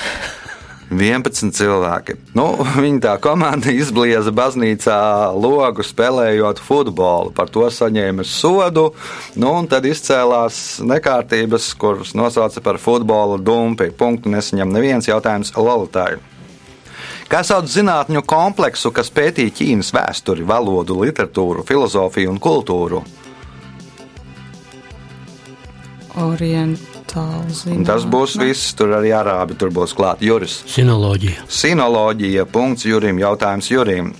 11 0.87 1.51
cilvēki. 1.51 2.15
Nu, 2.39 2.45
viņa 2.85 3.01
tā 3.03 3.15
komanda 3.19 3.73
izblieza 3.75 4.31
baznīcā 4.31 4.99
logu 5.35 5.83
spēlējot 5.83 6.61
futbolu. 6.63 7.33
Par 7.35 7.51
to 7.51 7.67
saņēma 7.67 8.23
sodu. 8.23 8.93
Nu, 9.35 9.51
un 9.59 9.67
tad 9.67 9.89
izcēlās 9.91 10.79
nekārtības, 10.87 11.73
kuras 11.81 12.15
nosauca 12.15 12.63
par 12.63 12.79
futbola 12.79 13.41
dumpi. 13.43 13.91
Punktu 13.91 14.31
nesaņem 14.31 14.71
neviens 14.79 15.11
jautājums 15.11 15.51
Lolitai. 15.59 16.21
Kā 17.27 17.41
sauc 17.43 17.67
zinātņu 17.67 18.23
kompleksu, 18.23 18.93
kas 18.95 19.09
pētīja 19.11 19.55
Ķīnas 19.59 19.91
vēsturi, 19.97 20.45
valodu, 20.47 21.01
literatūru, 21.03 21.65
filozofiju 21.67 22.31
un 22.31 22.39
kultūru? 22.43 23.01
Orientāls. 26.23 27.65
Un 27.73 27.83
tas 27.85 28.07
būs 28.09 28.37
viss, 28.41 28.71
tur 28.79 28.95
arī 28.97 29.11
arābi 29.17 29.57
tur 29.59 29.75
būs 29.75 29.93
klāt. 29.99 30.23
Juris. 30.25 30.61
Sinoloģija. 30.71 31.49
Sinoloģija. 31.51 32.47
Punkts 32.53 32.87
Jurim. 32.87 33.19
Jautājums 33.21 33.73
Jurim. 33.75 34.15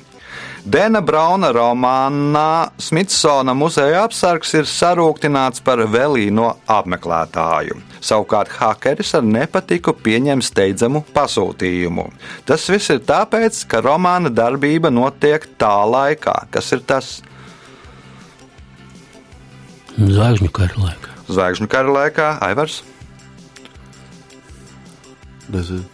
Dena 0.67 0.99
Brauna 0.99 1.53
romānā 1.55 2.73
Smitsona 2.83 3.53
muzeja 3.55 4.01
apsargs 4.03 4.51
ir 4.59 4.67
sarūktināts 4.67 5.63
par 5.63 5.79
velīno 5.87 6.49
apmeklētāju. 6.67 7.79
Savukārt 8.03 8.51
hakeris 8.59 9.15
ar 9.15 9.23
nepatiku 9.23 9.95
pieņem 9.95 10.43
steidzamu 10.43 11.05
pasūtījumu. 11.15 12.09
Tas 12.51 12.67
viss 12.73 12.91
ir 12.91 13.05
tāpēc, 13.07 13.61
ka 13.71 13.79
romāna 13.87 14.33
darbība 14.35 14.91
notiek 14.91 15.47
tā 15.55 15.77
laikā. 15.87 16.35
Kas 16.51 16.73
ir 16.75 16.83
tas? 16.83 17.13
Zvaigžņu 19.95 20.51
kara 20.51 20.83
laikā. 20.89 21.15
Zvaigžņu 21.31 21.71
kara 21.71 21.95
laikā 22.01 22.33
Aivars, 22.43 22.83
Nezinu. 25.47 25.85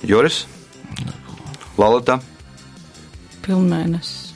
Juris, 0.00 0.46
Lalita. 1.76 2.20
Pilnmēnesis. 3.46 4.26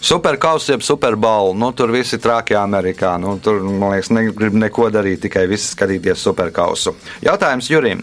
Superkausā, 0.00 0.72
jeb 0.72 0.84
superbolu. 0.84 1.52
Nu, 1.60 1.74
tur 1.76 1.92
viss 1.92 2.14
ir 2.16 2.22
traki 2.24 2.56
Amerikā. 2.56 3.12
Nu, 3.20 3.34
tur, 3.42 3.60
man 3.60 3.92
liekas, 3.92 4.08
negrib 4.16 4.56
neko 4.56 4.88
darīt, 4.92 5.20
tikai 5.26 5.44
viss 5.50 5.74
skatīties 5.74 6.22
superkausu. 6.24 6.94
Jautājums 7.24 7.68
Jurim. 7.68 8.00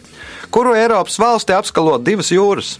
Kuru 0.53 0.75
Eiropas 0.77 1.17
valsti 1.19 1.55
apskalo 1.57 1.97
divas 1.97 2.29
jūras? 2.31 2.75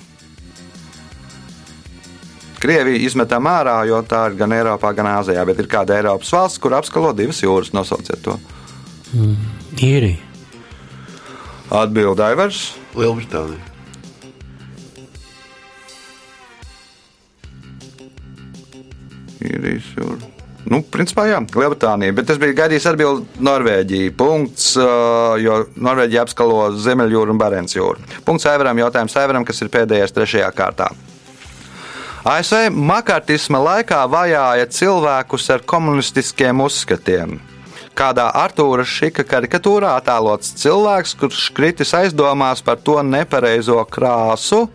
Krievija 2.61 3.01
izmetam 3.05 3.49
ārā, 3.49 3.79
jo 3.89 3.99
tā 4.05 4.23
ir 4.29 4.37
gan 4.37 4.53
Eiropā, 4.53 4.93
gan 4.97 5.09
Āzijā, 5.11 5.43
bet 5.49 5.59
ir 5.61 5.69
kāda 5.69 5.97
Eiropas 5.97 6.31
valsts, 6.33 6.61
kur 6.61 6.77
apskalo 6.77 7.13
divas 7.17 7.41
jūras. 7.41 7.73
Nosauciet 7.73 8.21
to. 8.25 8.37
Īrija. 9.81 10.21
Atbildi 11.73 12.23
Aivars. 12.23 12.61
Lielbritānija. 12.97 13.66
Īrijas 19.43 19.93
jūra. 19.97 20.33
Nu, 20.67 20.81
principā, 20.83 21.23
jā, 21.29 21.37
Lielbritānija, 21.39 22.13
bet 22.17 22.31
es 22.33 22.39
biju 22.41 22.55
gaidījis 22.57 22.87
atbildēt 22.89 23.37
Norvēģiju. 23.47 24.13
Punkts, 24.19 24.73
jo 25.39 25.59
Norvēģija 25.79 26.25
apskalo 26.25 26.65
Ziemeļjūru 26.75 27.31
un 27.31 27.39
Barents 27.39 27.77
jūru. 27.77 28.03
Punkts 28.27 28.49
Aivaram, 28.51 28.81
jautājums 28.83 29.15
Aivaram, 29.15 29.47
kas 29.47 29.63
ir 29.63 29.71
pēdējais 29.71 30.15
trešajā 30.17 30.49
kārtā. 30.57 30.89
ASV 32.27 32.73
makartisma 32.75 33.61
laikā 33.63 34.01
vajāja 34.11 34.67
cilvēkus 34.75 35.47
ar 35.55 35.63
komunistiskiem 35.63 36.59
uzskatiem. 36.65 37.37
Kādā 37.97 38.27
Arthūra 38.35 38.83
Šika 38.85 39.23
karikatūrā 39.25 39.95
attēlots 40.01 40.51
cilvēks, 40.59 41.15
kurš 41.17 41.47
kritis 41.55 41.95
aizdomās 41.95 42.59
par 42.65 42.81
to 42.83 42.99
nepareizo 43.07 43.79
krāsu 43.89 44.65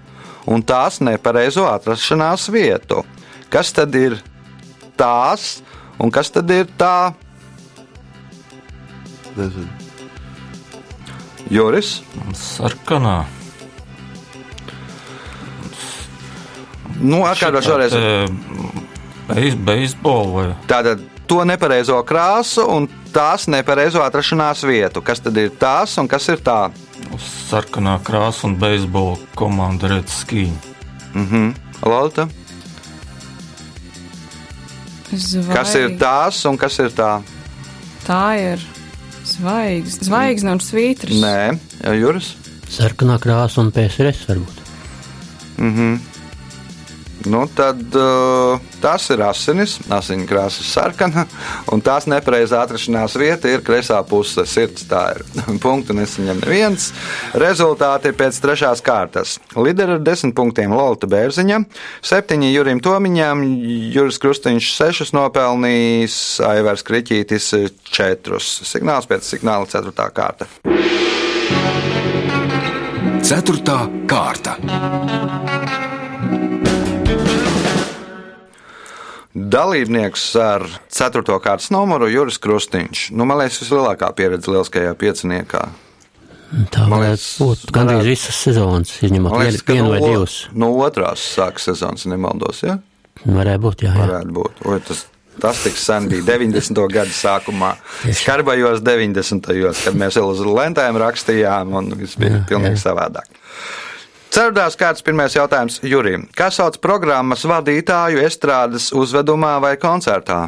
un 0.49 0.65
tās 0.65 1.03
nepareizo 1.05 1.69
atrašanās 1.69 2.49
vietu. 2.51 3.05
Kas 3.53 3.71
tad 3.77 3.95
ir 3.95 4.17
tās 4.99 5.63
un 5.99 6.11
kas 6.15 6.31
tad 6.35 6.51
ir 6.51 6.67
tā? 6.79 7.13
Nezinu. 9.37 9.69
Juris, 11.53 12.01
Sarkanā. 12.39 13.23
nu, 17.03 17.23
atkārtošu 17.27 17.73
vēlreiz. 17.75 17.97
Beis, 19.29 19.55
beisbolu 19.57 20.33
vai 20.35 20.47
Tātad 20.71 21.03
to 21.31 21.43
nepareizo 21.49 21.99
krāsu 22.07 22.65
un 22.69 22.89
tās 23.15 23.47
nepareizo 23.51 24.03
atrašanās 24.05 24.65
vietu. 24.67 25.03
Kas 25.05 25.23
tad 25.23 25.39
ir 25.41 25.53
tās 25.59 25.97
un 26.01 26.11
kas 26.11 26.29
ir 26.33 26.43
tā? 26.45 26.71
sarkanā 27.53 27.99
krāsa 28.05 28.47
un 28.49 28.57
beisbola 28.61 29.19
komanda 29.37 29.91
redz 29.91 30.23
skīņu. 30.23 31.53
Lorita, 31.83 32.29
Zvaig... 35.13 35.53
kas 35.53 35.75
ir 35.77 35.97
tās 36.01 36.39
un 36.49 36.57
kas 36.61 36.79
ir 36.81 36.93
tā? 36.97 37.11
Tā 38.07 38.23
ir 38.41 38.63
zvaigzne, 39.29 40.09
zvaigzne 40.09 40.55
un 40.57 40.63
svītras. 40.63 41.21
Nē, 41.23 41.93
Juris. 42.01 42.33
Sarkanā 42.73 43.19
krāsa 43.23 43.61
un 43.63 43.73
PSRS 43.75 44.25
varbūt. 44.31 44.63
Nu 47.31 47.45
tad 47.55 47.81
uh, 47.97 48.61
tas 48.83 49.09
ir 49.13 49.23
asinis, 49.27 49.77
asiņu 49.93 50.27
krāsa 50.31 50.63
ir 50.63 50.69
sarkana, 50.69 51.25
un 51.73 51.83
tās 51.85 52.09
nepareizā 52.11 52.63
atrašanās 52.65 53.17
vieta 53.19 53.51
ir 53.51 53.65
kreisā 53.67 54.01
puse 54.09 54.45
sirds. 54.49 54.87
Tā 54.91 55.03
ir 55.15 55.23
punktu 55.65 55.97
nesaņem 55.97 56.43
neviens. 56.43 56.91
Rezultāti 57.39 58.11
ir 58.11 58.19
pēc 58.19 58.41
trešās 58.43 58.83
kārtas. 58.85 59.39
Līderi 59.57 59.99
ar 59.99 60.05
desmit 60.05 60.35
punktiem 60.39 60.75
Lolita 60.75 61.09
Bērziņa, 61.11 61.63
septiņi 62.13 62.53
Jurim 62.53 62.83
Tomiņam, 62.85 63.45
Juris 63.95 64.21
Krustiņš 64.23 64.73
sešus 64.77 65.15
nopelnījis, 65.17 66.19
Aivars 66.49 66.85
Kriķītis 66.87 67.53
četrus. 67.93 68.55
Signāls 68.69 69.09
pēc 69.11 69.29
signāla 69.35 69.69
ceturtā 69.71 70.09
kārta. 70.15 70.51
Ceturtā 73.23 73.85
kārta. 74.11 74.59
Dalībnieks 79.33 80.25
ar 80.37 80.67
4. 80.93 81.23
kārtas 81.41 81.71
numuru 81.73 82.11
Juris 82.13 82.37
Krustiņš. 82.43 83.07
Nu, 83.17 83.25
man 83.29 83.41
liekas, 83.41 83.63
vislielākā 83.63 84.11
pieredze 84.17 84.53
lieliskajā 84.53 84.93
pieciniekā. 85.01 85.63
Tā 86.69 86.85
Man 86.85 87.01
liekas, 87.01 87.25
būt 87.41 87.71
gandrīz 87.73 88.11
visas 88.11 88.43
sezonas, 88.45 88.91
izņemot 89.01 89.33
vienu, 89.33 89.47
liekas, 89.47 89.63
ka 89.65 89.77
vienu 89.79 89.95
vai 89.95 90.01
no, 90.03 90.11
divas. 90.11 90.35
no 90.53 90.69
otrās 90.85 91.25
sākas 91.33 91.71
sezonas, 91.71 92.05
nemaldos. 92.13 92.61
Ja? 92.67 92.77
Varētu 93.25 93.63
būt, 93.65 93.87
jā. 93.87 93.95
jā. 93.95 94.03
Varētu 94.03 94.37
būt. 94.37 94.61
Oi, 94.69 94.77
tas, 94.85 95.07
tas 95.41 95.63
tik 95.65 95.81
sen 95.81 96.11
bija 96.13 96.27
90. 96.29 96.83
gada 96.99 97.17
sākumā, 97.17 97.71
skarbajos 98.21 98.85
90. 98.85 99.49
gados, 99.49 99.81
kad 99.87 99.97
mēs 99.97 100.21
vēl 100.21 100.29
uz 100.35 100.45
lentēm 100.45 101.01
rakstījām, 101.01 101.73
un 101.81 101.89
viss 102.03 102.21
bija 102.21 102.37
Jā, 102.37 102.45
pilnīgi 102.53 102.77
jā. 102.77 102.83
savādāk. 102.85 103.33
Ceturtās 104.33 104.79
kārtas 104.81 105.05
pirmais 105.05 105.35
jautājums 105.37 105.75
Jurim. 105.85 106.23
Kas 106.33 106.57
sauc 106.57 106.79
programmas 106.81 107.43
vadītāju 107.45 108.23
estrādes 108.25 108.87
uzvedumā 108.97 109.59
vai 109.61 109.75
koncertā? 109.77 110.47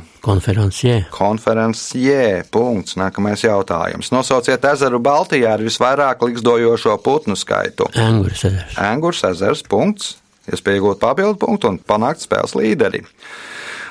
Konferences 1.13 1.91
J. 2.01 2.47
Punkts. 2.49 2.97
Nākamais 2.97 3.45
jautājums. 3.45 4.09
Nosauciet 4.15 4.65
ezeru 4.71 5.03
Baltijā 5.05 5.53
ar 5.59 5.65
visvairāk 5.67 6.25
likstojošo 6.25 6.97
putnu 7.05 7.37
skaitu. 7.37 7.91
Angurs 8.01 8.47
ezers. 8.49 8.79
Angurs 8.81 9.21
ezers. 9.29 9.65
Punkts. 9.69 10.15
Iespēja 10.49 10.81
iegūt 10.81 11.05
papildu 11.05 11.37
punktu 11.45 11.69
un 11.75 11.77
panākt 11.77 12.25
spēles 12.25 12.57
līderi. 12.57 13.05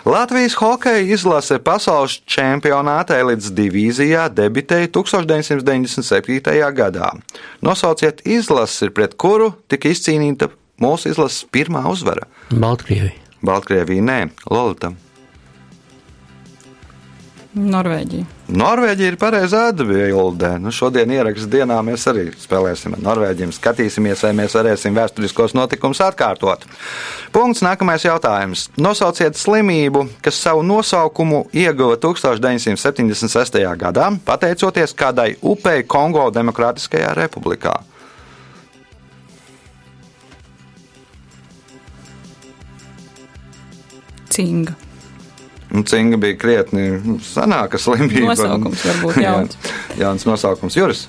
Latvijas 0.06 0.58
hokeja 0.60 1.00
izlase 1.00 1.62
pasaules 1.64 2.18
čempionātā 2.28 3.16
elites 3.24 3.54
divīzijā 3.56 4.26
debitēja 4.36 4.90
1997. 4.92 6.42
gadā. 6.76 7.14
Nosauciet 7.64 8.20
izlasi, 8.28 8.90
pret 8.92 9.16
kuru 9.16 9.54
tika 9.72 9.88
izcīnīta 9.88 10.50
mūsu 10.84 11.14
izlases 11.14 11.46
pirmā 11.48 11.86
uzvara. 11.88 12.28
Baltkrievija. 12.52 13.16
Baltkrievija 13.48 14.04
nē, 14.04 14.20
Lolita. 14.52 14.92
Norvēģija. 17.54 18.26
Norvēģija 18.50 19.12
ir 19.12 19.16
pareizā 19.22 19.68
atbildē. 19.70 20.56
Nu, 20.58 20.72
šodien 20.74 21.12
ierakstā 21.14 21.52
dienā 21.60 21.76
mēs 21.86 22.08
arī 22.10 22.24
spēlēsim 22.42 22.96
ar 22.98 23.04
Norvēģiem. 23.06 23.52
Skatīsimies, 23.54 24.24
vai 24.26 24.32
mēs 24.40 24.56
varēsim 24.58 24.96
vēsturiskos 24.98 25.54
notikumus 25.54 26.02
atkārtot. 26.02 26.66
Punkts. 27.36 27.62
Nākamais 27.62 28.08
jautājums. 28.08 28.66
Nosauciet 28.82 29.38
slimību, 29.38 30.08
kas 30.26 30.40
savu 30.42 30.64
nosaukumu 30.66 31.44
ieguva 31.54 32.00
1976. 32.02 33.62
gadā, 33.78 34.10
pateicoties 34.26 34.98
kādai 34.98 35.36
upei 35.42 35.86
Kongo 35.86 36.26
Demokrātiskajā 36.34 37.14
republikā. 37.22 37.78
Cinga. 44.34 44.74
Un 45.74 45.86
Cinga 45.90 46.20
bija 46.22 46.38
krietni 46.38 46.88
senāka 47.26 47.80
slimība. 47.82 48.34
Nosaukums 48.36 48.84
varbūt 48.86 49.22
jauns. 49.26 49.58
Jauns 49.98 50.26
nosaukums 50.30 50.78
Juris. 50.78 51.08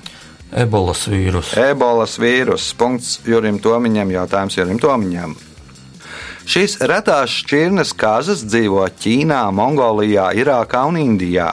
Ebolas 0.55 1.03
vīrusu. 1.11 1.57
Ebolas 1.61 2.15
vīruss. 2.21 2.71
Punkts 2.77 3.19
Jurim 3.27 3.59
Tomiņam. 3.61 4.13
Jautājums 4.15 4.57
Jurim 4.57 4.79
Tomiņam. 4.81 5.35
Šīs 6.45 6.77
retās 6.85 7.33
šķirnes 7.41 7.93
kazas 7.97 8.43
dzīvo 8.45 8.83
Ķīnā, 9.01 9.43
Mongolijā, 9.53 10.27
Irākā 10.37 10.83
un 10.85 10.99
Indijā. 11.01 11.47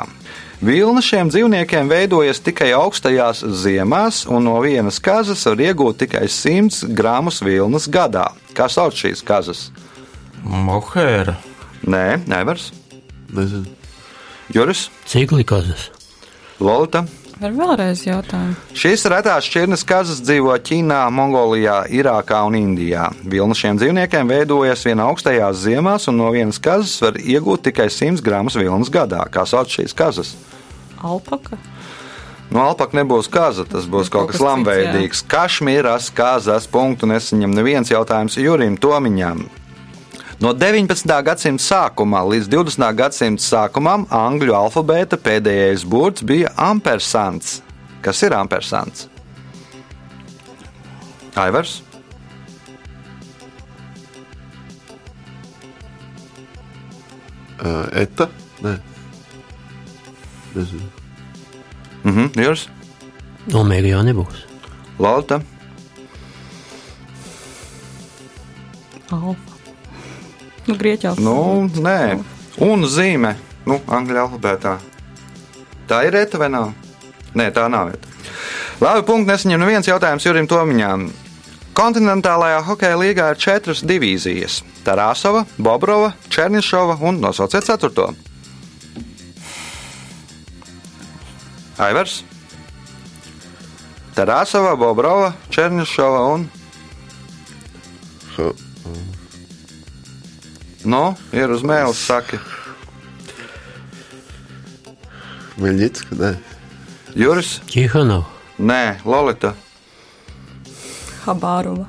Vilna 0.62 1.00
šiem 1.02 1.30
dzīvniekiem 1.32 1.88
veidojas 1.90 2.38
tikai 2.44 2.68
augstajās 2.76 3.40
ziemās, 3.64 4.20
un 4.30 4.44
no 4.46 4.58
vienas 4.62 5.00
kazas 5.02 5.42
var 5.48 5.62
iegūt 5.64 6.04
tikai 6.04 6.28
100 6.30 6.92
gramus 6.94 7.40
vilnas 7.42 7.88
gadā. 7.90 8.28
Kā 8.54 8.68
sauc 8.70 8.94
šīs 8.94 9.24
kazas? 9.26 9.70
Mohēra. 10.44 11.34
Nē, 11.82 12.22
nevars. 12.30 12.68
Nezinu. 13.32 13.64
Juris, 14.52 14.90
Ciglikozes. 15.08 15.90
Lolita. 16.60 17.06
Var 17.42 17.54
vēlreiz 17.56 18.04
jautājumu. 18.06 18.54
Šīs 18.78 19.02
retās 19.10 19.48
šķirnes 19.48 19.82
kazas 19.88 20.20
dzīvo 20.22 20.52
Ķīnā, 20.62 21.00
Mongolijā, 21.10 21.80
Irākā 21.90 22.42
un 22.46 22.54
Indijā. 22.54 23.08
Vilna 23.26 23.56
šiem 23.58 23.80
dzīvniekiem 23.80 24.30
veidojas 24.30 24.84
vienā 24.86 25.08
augstajās 25.10 25.64
ziemās, 25.64 26.06
un 26.12 26.20
no 26.20 26.28
vienas 26.34 26.60
kazas 26.62 26.94
var 27.02 27.18
iegūt 27.18 27.64
tikai 27.66 27.88
100 27.90 28.22
gramus 28.22 28.58
vilnas 28.60 28.92
gadā. 28.92 29.24
Kā 29.32 29.42
sauc 29.48 29.72
šīs 29.74 29.96
kazas? 29.96 30.36
Alpaka. 31.02 31.58
No 32.52 32.66
alpaka 32.68 33.00
nebūs 33.00 33.30
kaza, 33.32 33.64
tas 33.66 33.88
būs 33.88 34.12
kaut 34.12 34.28
kas 34.30 34.36
Kaut 34.36 34.36
kas 34.36 34.44
lamveidīgs. 34.46 35.24
Kašmīras 35.32 36.12
kazas 36.14 36.68
punktu 36.70 37.08
nesaņem 37.10 37.56
neviens 37.56 37.90
jautājums 37.90 38.36
Jurim 38.38 38.76
Tomiņam. 38.78 39.46
No 40.42 40.50
19. 40.58 41.06
gadsimta 41.22 41.62
sākumā 41.62 42.24
līdz 42.26 42.48
20. 42.50 42.86
gadsimta 42.98 43.44
sākumam 43.44 44.08
angļu 44.10 44.56
alfabēta 44.58 45.18
pēdējais 45.22 45.84
burts 45.86 46.24
bija 46.26 46.50
ampersants. 46.58 47.60
Kas 48.02 48.22
ir 48.26 48.34
ampersants? 48.34 49.06
Aivars, 51.38 51.78
Uh, 57.62 57.86
eta? 57.94 58.26
Nē. 58.58 58.72
Nezinu. 60.56 60.88
mhm, 62.02 62.32
Jūras, 62.34 62.64
Omega 63.54 63.92
jau 63.92 64.00
nebūs. 64.02 64.40
Lauta, 64.98 65.38
Alfa. 69.14 69.51
Nu, 70.72 70.78
Grieķu 70.80 71.08
alfa. 71.12 71.22
nu, 71.22 71.68
nē, 71.84 72.18
un 72.64 72.86
zīme, 72.88 73.34
nu, 73.68 73.76
angļu 73.86 74.22
alfabētā. 74.24 74.78
Tā 75.88 75.98
ir 76.06 76.16
reta 76.16 76.38
vai 76.40 76.48
nav? 76.48 76.72
Nē, 77.36 77.50
tā 77.52 77.66
nav 77.68 77.92
reta. 77.92 78.08
Labi, 78.80 79.04
punkts 79.06 79.28
nesaņem 79.28 79.60
neviens 79.60 79.88
jautājums 79.88 80.24
Jurim 80.24 80.48
Tomiņām. 80.48 81.10
Kontinentālajā 81.76 82.62
hokeja 82.66 82.96
līgā 83.00 83.30
ir 83.32 83.40
četras 83.40 83.84
divīzijas- 83.84 84.62
Tarāsova, 84.86 85.44
Bobrova, 85.58 86.12
Černišova 86.28 86.98
un 87.00 87.20
nosauciet 87.20 87.64
ceturto. 87.64 88.14
Aivars, 91.78 92.22
Tarāsova, 94.14 94.76
Bobrova, 94.76 95.32
Černišova 95.50 96.26
un 96.34 96.48
Ha, 98.36 98.48
Nu, 100.82 101.12
ir 101.30 101.50
uz 101.54 101.62
mēles, 101.62 102.00
saka 102.02 102.40
Meļģitska? 105.62 106.16
Nē. 106.18 106.30
Juris. 107.14 107.60
Čihanov. 107.70 108.24
Nē, 108.58 108.98
Lolita. 109.06 109.52
Habārova. 111.22 111.86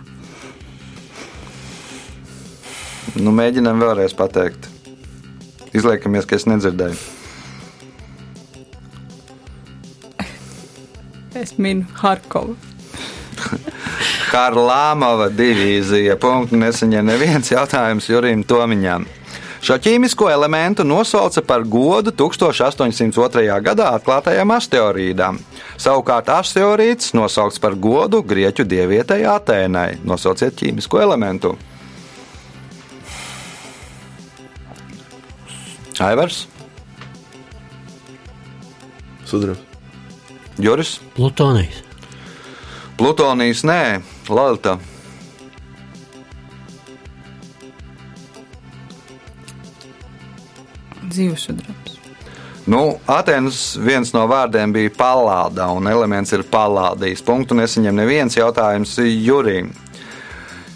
Nu, 3.17 3.33
mēģinām 3.33 3.81
vēlreiz 3.81 4.13
pateikt. 4.17 4.67
Izliekamies, 5.73 6.27
ka 6.29 6.37
es 6.37 6.45
nedzirdēju. 6.49 6.99
Es 11.39 11.55
minu 11.57 11.87
Harkovu. 11.97 12.53
Harlāmova 14.33 15.27
divīzija. 15.29 16.15
Punktu 16.17 16.57
nesaņem 16.57 17.05
neviens 17.05 17.51
jautājums 17.53 18.07
Jurim 18.09 18.41
Tomiņam. 18.47 19.05
Šo 19.63 19.77
ķīmisko 19.79 20.27
elementu 20.33 20.83
nosauca 20.83 21.39
par 21.47 21.61
godu 21.63 22.11
1802. 22.11 23.43
gadā 23.63 23.91
atklātajam 23.95 24.51
asteroīdam. 24.55 25.37
Savukārt 25.79 26.31
asteroīds 26.33 27.13
nosaukts 27.15 27.61
par 27.63 27.77
godu 27.79 28.19
grieķu 28.25 28.65
dievietei 28.67 29.23
Atēnai. 29.29 30.01
Nosauciet 30.03 30.57
ķīmisko 30.59 30.99
elementu. 31.05 31.53
Aivars, 36.01 36.47
Sudrabs. 39.29 39.61
Juris, 40.59 40.97
Plutonijs. 41.15 41.79
Plutonijs, 42.97 43.63
nē, 43.65 44.01
Lalta. 44.29 44.77
Dzīvesudrabs. 51.03 51.99
Nu, 52.65 52.99
Atenas 53.11 53.73
viens 53.75 54.13
no 54.15 54.23
vārdiem 54.31 54.71
bija 54.71 54.91
palāda, 54.95 55.67
un 55.75 55.89
elements 55.91 56.31
ir 56.31 56.45
palādījis. 56.47 57.23
Punktu 57.27 57.57
nesaņem 57.59 57.97
neviens 57.99 58.37
jautājums 58.39 58.95
Jurim. 59.03 59.73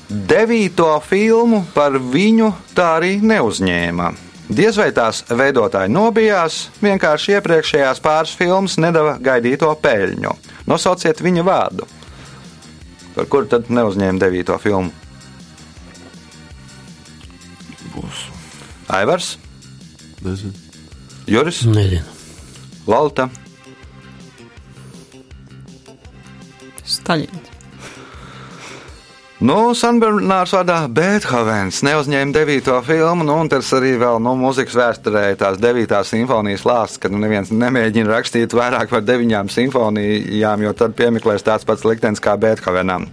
Devīto 0.08 0.90
filmu 1.04 1.64
par 1.74 1.96
viņu 2.00 2.52
tā 2.76 2.94
arī 3.00 3.18
neuzņēma. 3.24 4.12
Diez 4.48 4.78
vai 4.80 4.94
tās 4.96 5.26
veidotāji 5.28 5.92
nobijās, 5.92 6.70
vienkārši 6.80 7.36
iepriekšējās 7.36 8.00
pāris 8.04 8.36
filmas 8.40 8.78
nedava 8.80 9.18
gaidīto 9.20 9.74
peļņu. 9.84 10.36
Nosauciet 10.68 11.24
viņa 11.24 11.44
vārdu. 11.48 11.88
Par 13.18 13.26
kuru 13.34 13.50
tad 13.50 13.72
neuzņēma 13.74 14.22
devīto 14.22 14.54
filmu? 14.62 14.92
Būs. 17.96 18.20
Aivars, 18.94 19.32
Nezinu. 20.22 20.54
Juris, 21.26 21.64
Nezinu. 21.66 22.06
Lalta. 22.86 23.26
Staļins. 26.86 27.47
Nu, 29.38 29.70
Sanbernārs 29.78 30.50
vārdā 30.56 30.80
Beethovens 30.90 31.84
neuzņēma 31.86 32.34
devīto 32.34 32.74
filmu, 32.82 33.22
nu, 33.22 33.36
un 33.44 33.52
tas 33.52 33.68
arī 33.78 33.92
vēl 34.02 34.18
nu, 34.26 34.32
mūzikas 34.40 34.74
vēsturē 34.80 35.22
tās 35.38 35.60
devītās 35.62 36.10
simfonijas 36.10 36.64
lāsts, 36.66 36.98
kad 37.04 37.14
nu, 37.14 37.20
neviens 37.22 37.52
nemēģina 37.54 38.10
rakstīt 38.10 38.56
vairāk 38.58 38.90
par 38.90 39.06
deviņām 39.06 39.52
simfonijām, 39.54 40.66
jo 40.66 40.74
tad 40.74 40.98
piemeklēs 40.98 41.46
tāds 41.46 41.70
pats 41.70 41.86
liktenis 41.86 42.24
kā 42.24 42.34
Beethovenam. 42.42 43.06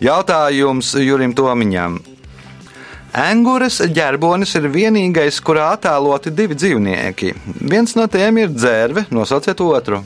Jautājums 0.00 0.94
Jurim 1.04 1.36
Tomiņam. 1.36 2.00
Angūras 3.28 3.82
ģerbonis 3.92 4.56
ir 4.56 4.70
vienīgais, 4.72 5.42
kurā 5.44 5.74
attēloti 5.74 6.32
divi 6.32 6.56
dzīvnieki. 6.56 7.34
Viens 7.60 7.92
no 7.98 8.08
tiem 8.08 8.40
ir 8.40 8.56
dzērve, 8.56 9.10
nosauciet 9.12 9.60
otru. 9.60 10.00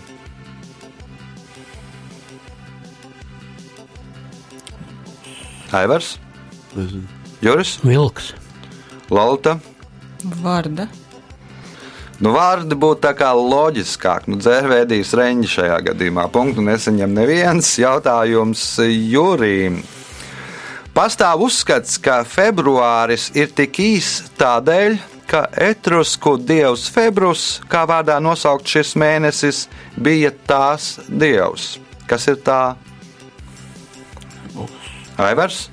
Aivars, 5.72 6.16
Nezinu. 6.76 7.06
Juris, 7.42 7.78
Vilks. 7.82 8.32
Lalta. 9.10 9.58
Varda. 10.42 10.86
Nu, 12.22 12.30
vārdi 12.36 12.76
būtu 12.78 13.02
tā 13.02 13.10
kā 13.18 13.32
loģiskāk. 13.34 14.28
Nu, 14.30 14.38
dzērvēdīs 14.38 15.10
reņģi 15.18 15.48
šajā 15.56 15.78
gadījumā. 15.88 16.28
Punktu 16.30 16.62
neseņem 16.62 17.16
neviens 17.16 17.72
jautājums 17.80 18.62
Jurijam. 18.86 19.80
Pastāv 20.94 21.42
uzskats, 21.48 21.96
ka 21.98 22.20
februāris 22.28 23.30
ir 23.34 23.50
tik 23.56 23.80
īss 23.80 24.28
tādēļ, 24.38 24.98
ka 25.26 25.46
etrusku 25.56 26.36
dievs 26.36 26.84
Februs, 26.92 27.46
kā 27.72 27.86
vārdā 27.88 28.18
nosaukt 28.20 28.68
šis 28.68 28.92
mēnesis, 29.00 29.64
bija 29.96 30.30
tās 30.46 30.98
dievs. 31.08 31.78
Kas 32.06 32.28
ir 32.28 32.38
tā? 32.44 32.76
Aivars, 35.20 35.66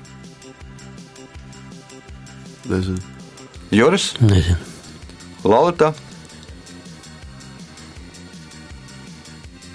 Nezinu. 2.70 2.98
Juris, 3.70 4.12
Nezinu. 4.20 4.56
Lorita. 5.44 5.92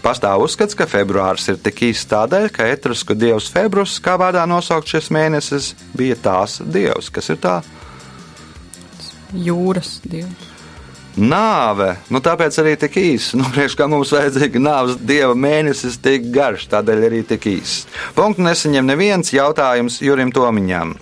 Pastāv 0.06 0.44
uzskats, 0.46 0.78
ka 0.78 0.86
februāris 0.86 1.48
ir 1.50 1.58
tik 1.66 1.82
īsts 1.88 2.12
tādēļ, 2.12 2.52
ka 2.54 2.68
etrusku 2.70 3.16
dievs 3.18 3.50
Februs, 3.50 3.98
kā 3.98 4.14
vārdā 4.22 4.44
nosaukt 4.46 4.92
šis 4.92 5.10
mēnesis, 5.10 5.72
bija 5.98 6.18
tās 6.22 6.60
dievs. 6.62 7.10
Kas 7.10 7.32
ir 7.34 7.42
tā? 7.42 7.56
Jūras 9.34 9.98
dievs. 10.06 10.55
Nāve. 11.16 11.94
Nu, 12.12 12.20
tāpēc 12.20 12.58
arī 12.60 12.76
tik 12.80 12.98
īss. 13.00 13.36
Nu, 13.40 13.48
priekš, 13.56 13.78
kā 13.80 13.88
mums 13.88 14.12
vajadzīga 14.12 14.60
nāves 14.60 14.98
dieva 15.00 15.36
mēnesis, 15.38 15.96
tik 16.04 16.28
garš, 16.36 16.68
tādēļ 16.74 17.04
arī 17.08 17.22
tik 17.28 17.48
īss. 17.54 17.86
Punktu 18.18 18.44
nesaņem 18.44 18.90
neviens 18.90 19.32
jautājums 19.32 20.02
Jurim 20.04 20.34
Tomiņam. 20.36 20.96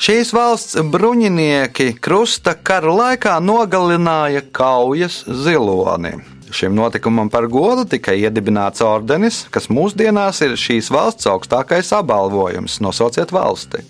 Šīs 0.00 0.30
valsts 0.32 0.78
bruņinieki 0.92 1.94
krusta 2.00 2.54
kara 2.56 2.92
laikā 2.96 3.34
nogalināja 3.44 4.44
kaujas 4.52 5.22
ziloni. 5.28 6.14
Šim 6.52 6.74
notikumam 6.74 7.28
par 7.30 7.46
godu 7.52 7.84
tika 7.88 8.12
iedibināts 8.16 8.82
ordenis, 8.82 9.44
kas 9.54 9.68
mūsdienās 9.70 10.40
ir 10.44 10.56
šīs 10.58 10.88
valsts 10.92 11.28
augstākais 11.30 11.92
apbalvojums. 11.94 12.80
Nosauciet 12.82 13.32
valsti. 13.32 13.84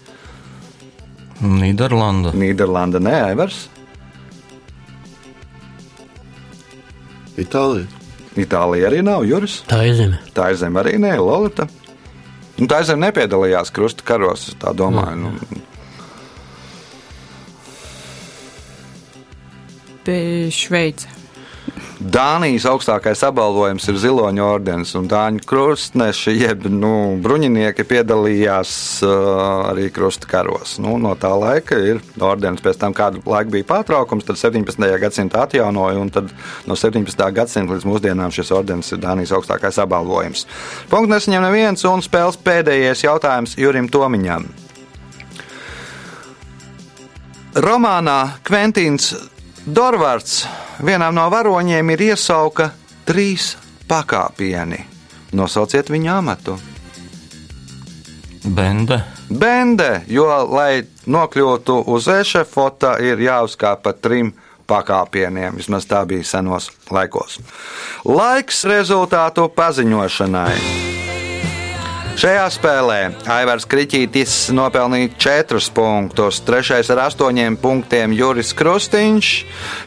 Nīderlanda. 1.40 2.34
Nīderlanda, 2.36 3.00
nē, 3.00 3.16
Aivars. 3.30 3.68
Itālija. 7.40 7.88
Itālija 8.38 8.88
arī 8.90 9.00
nav 9.04 9.24
Juris. 9.26 9.60
Tā 9.70 9.82
ir 9.88 9.96
zeme. 9.98 10.20
Tā 10.36 10.50
ir 10.52 10.60
zeme 10.60 10.80
arī 10.82 10.96
nē, 11.02 11.16
Lorita. 11.18 11.66
Nu, 12.60 12.68
tā 12.70 12.82
zeme 12.86 13.08
nepiedalījās 13.08 13.72
krusta 13.74 14.04
karos, 14.06 14.50
tā 14.60 14.74
domāju. 14.76 15.16
Nu, 15.24 15.64
Te 20.04 20.16
Šveice. 20.54 21.19
Dānijas 22.00 22.64
augstākais 22.70 23.20
apbalvojums 23.26 23.84
ir 23.92 23.98
ziloņa 24.00 24.44
ordenis, 24.44 24.94
un 24.96 25.08
Dāņu 25.10 25.42
krustneši, 25.48 26.32
jeb 26.40 26.64
nu, 26.72 26.92
bruņinieki 27.20 27.84
piedalījās 27.90 28.72
uh, 29.04 29.68
arī 29.68 29.90
krusta 29.92 30.30
karos. 30.30 30.78
Nu, 30.80 30.94
no 31.02 31.12
tā 31.20 31.32
laika 31.36 31.76
ir 31.76 32.00
ordenis, 32.16 32.62
pēc 32.64 32.80
tam 32.80 32.96
kādu 32.96 33.20
laiku 33.28 33.52
bija 33.56 33.68
pārtraukums, 33.68 34.24
tad 34.28 34.40
17. 34.40 34.88
gadsimta 35.02 35.44
atjaunoja, 35.44 36.00
un 36.00 36.14
tad 36.14 36.32
no 36.70 36.78
17. 36.78 37.26
gadsimta 37.36 37.76
līdz 37.76 37.88
mūsdienām 37.90 38.32
šis 38.32 38.54
ordenis 38.56 38.94
ir 38.94 39.02
Dānijas 39.04 39.36
augstākais 39.36 39.82
apbalvojums. 39.84 40.46
Punkts 40.88 41.12
nesaņem 41.12 41.46
neviens, 41.50 41.84
un 41.90 42.00
spēles 42.04 42.40
pēdējais 42.40 43.04
jautājums 43.04 43.58
Jurim 43.60 43.92
Tomiņam. 43.92 44.48
Romānā 47.60 48.38
Kventīns 48.46 49.10
Dorvards 49.66 50.46
vienam 50.84 51.14
no 51.14 51.26
varoņiem 51.30 51.92
ir 51.92 52.06
iesauka 52.10 52.70
trīs 53.08 53.54
pakāpieni. 53.88 54.80
Nosauciet 55.36 55.90
viņa 55.92 56.16
amatu. 56.18 56.56
Bende. 58.44 59.02
Bende, 59.30 60.00
jo, 60.08 60.26
lai 60.50 60.82
nokļūtu 61.06 61.76
uz 61.92 62.08
ešafota, 62.10 62.96
ir 63.04 63.20
jāuzkāp 63.20 63.84
pa 63.84 63.92
trim 63.92 64.32
pakāpieniem. 64.70 65.60
Vismaz 65.60 65.86
tā 65.86 66.02
bija 66.08 66.24
senos 66.26 66.70
laikos. 66.90 67.38
Laiks 68.08 68.64
rezultātu 68.70 69.50
paziņošanai. 69.54 70.89
Šajā 72.20 72.42
spēlē 72.52 72.96
Aivars 73.32 73.64
Kriņķītis 73.64 74.50
nopelnīja 74.52 75.08
4 75.24 75.70
punktus, 75.72 76.42
3 76.44 76.90
ar 76.92 77.00
8 77.06 77.56
punktiem 77.62 78.12
Juris 78.12 78.50
Krustīņš, 78.58 79.30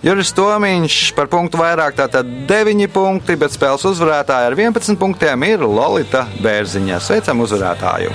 Juris 0.02 0.34
Tomiņš 0.34 0.96
par 1.14 1.30
punktu 1.30 1.62
vairāk, 1.62 1.94
tātad 2.00 2.32
9 2.50 2.90
punkti, 2.96 3.38
bet 3.38 3.54
spēles 3.54 3.86
uzvarētāja 3.86 4.50
ar 4.50 4.58
11 4.58 4.98
punktiem 4.98 5.46
ir 5.46 5.62
Lolita 5.62 6.26
Bērziņa. 6.42 6.98
Sveicam 7.06 7.46
uzvarētāju! 7.46 8.10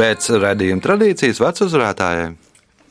Pēc 0.00 0.30
redzējuma 0.40 0.80
tradīcijas 0.80 1.42
vecuzvarētājai. 1.42 2.30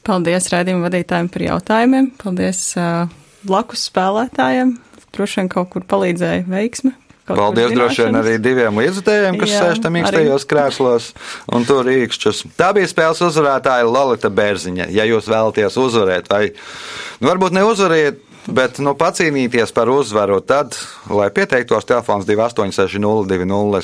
Paldies 0.06 0.50
raidījuma 0.54 0.86
vadītājiem 0.86 1.30
par 1.34 1.44
jautājumiem. 1.48 2.12
Paldies 2.22 2.62
uh, 2.78 3.10
blakus 3.50 3.88
spēlētājiem. 3.90 4.76
Droši 5.16 5.42
vien 5.42 5.50
kaut 5.50 5.72
kur 5.74 5.86
palīdzēja 5.90 6.46
veiksme. 6.50 6.94
Paldies 7.30 7.74
droši 7.74 8.06
vien 8.08 8.18
arī 8.18 8.36
diviem 8.42 8.78
līdzutējiem, 8.82 9.38
kas 9.42 9.52
Jā, 9.52 9.60
sēž 9.62 9.82
tam 9.84 9.94
mīkstajos 9.98 10.46
krēslos 10.50 11.12
un 11.54 11.66
tur 11.66 11.90
īkšķus. 11.90 12.44
Tā 12.58 12.72
bija 12.78 12.90
spēles 12.90 13.22
uzvarētāja 13.26 13.86
Lolita 13.90 14.32
Bērziņa. 14.34 14.90
Ja 14.94 15.06
jūs 15.10 15.30
vēlaties 15.30 15.78
uzvarēt, 15.82 16.30
vai 16.32 16.48
nu, 16.50 17.30
varbūt 17.30 17.54
neuzvariet, 17.58 18.22
bet 18.50 18.82
nu, 18.82 18.96
pacīnīties 18.98 19.74
par 19.78 19.92
uzvaru, 19.94 20.42
tad, 20.42 20.78
lai 21.14 21.30
pieteiktos, 21.34 21.86
telefons 21.90 22.26
2860 22.30 23.06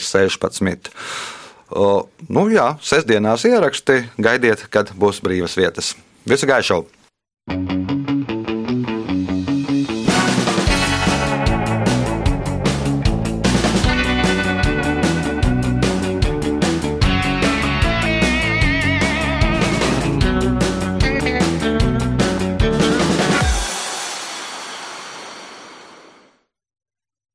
16. 0.01 0.89
O, 0.89 1.34
nu 1.71 2.45
jā, 2.53 2.75
sestdienās 2.81 3.47
ieraksti, 3.49 4.03
gaidiet, 4.21 4.67
kad 4.69 4.93
būs 4.97 5.23
brīvas 5.25 5.57
vietas. 5.57 5.95
Visu 6.29 6.49
gaišu! 6.49 6.83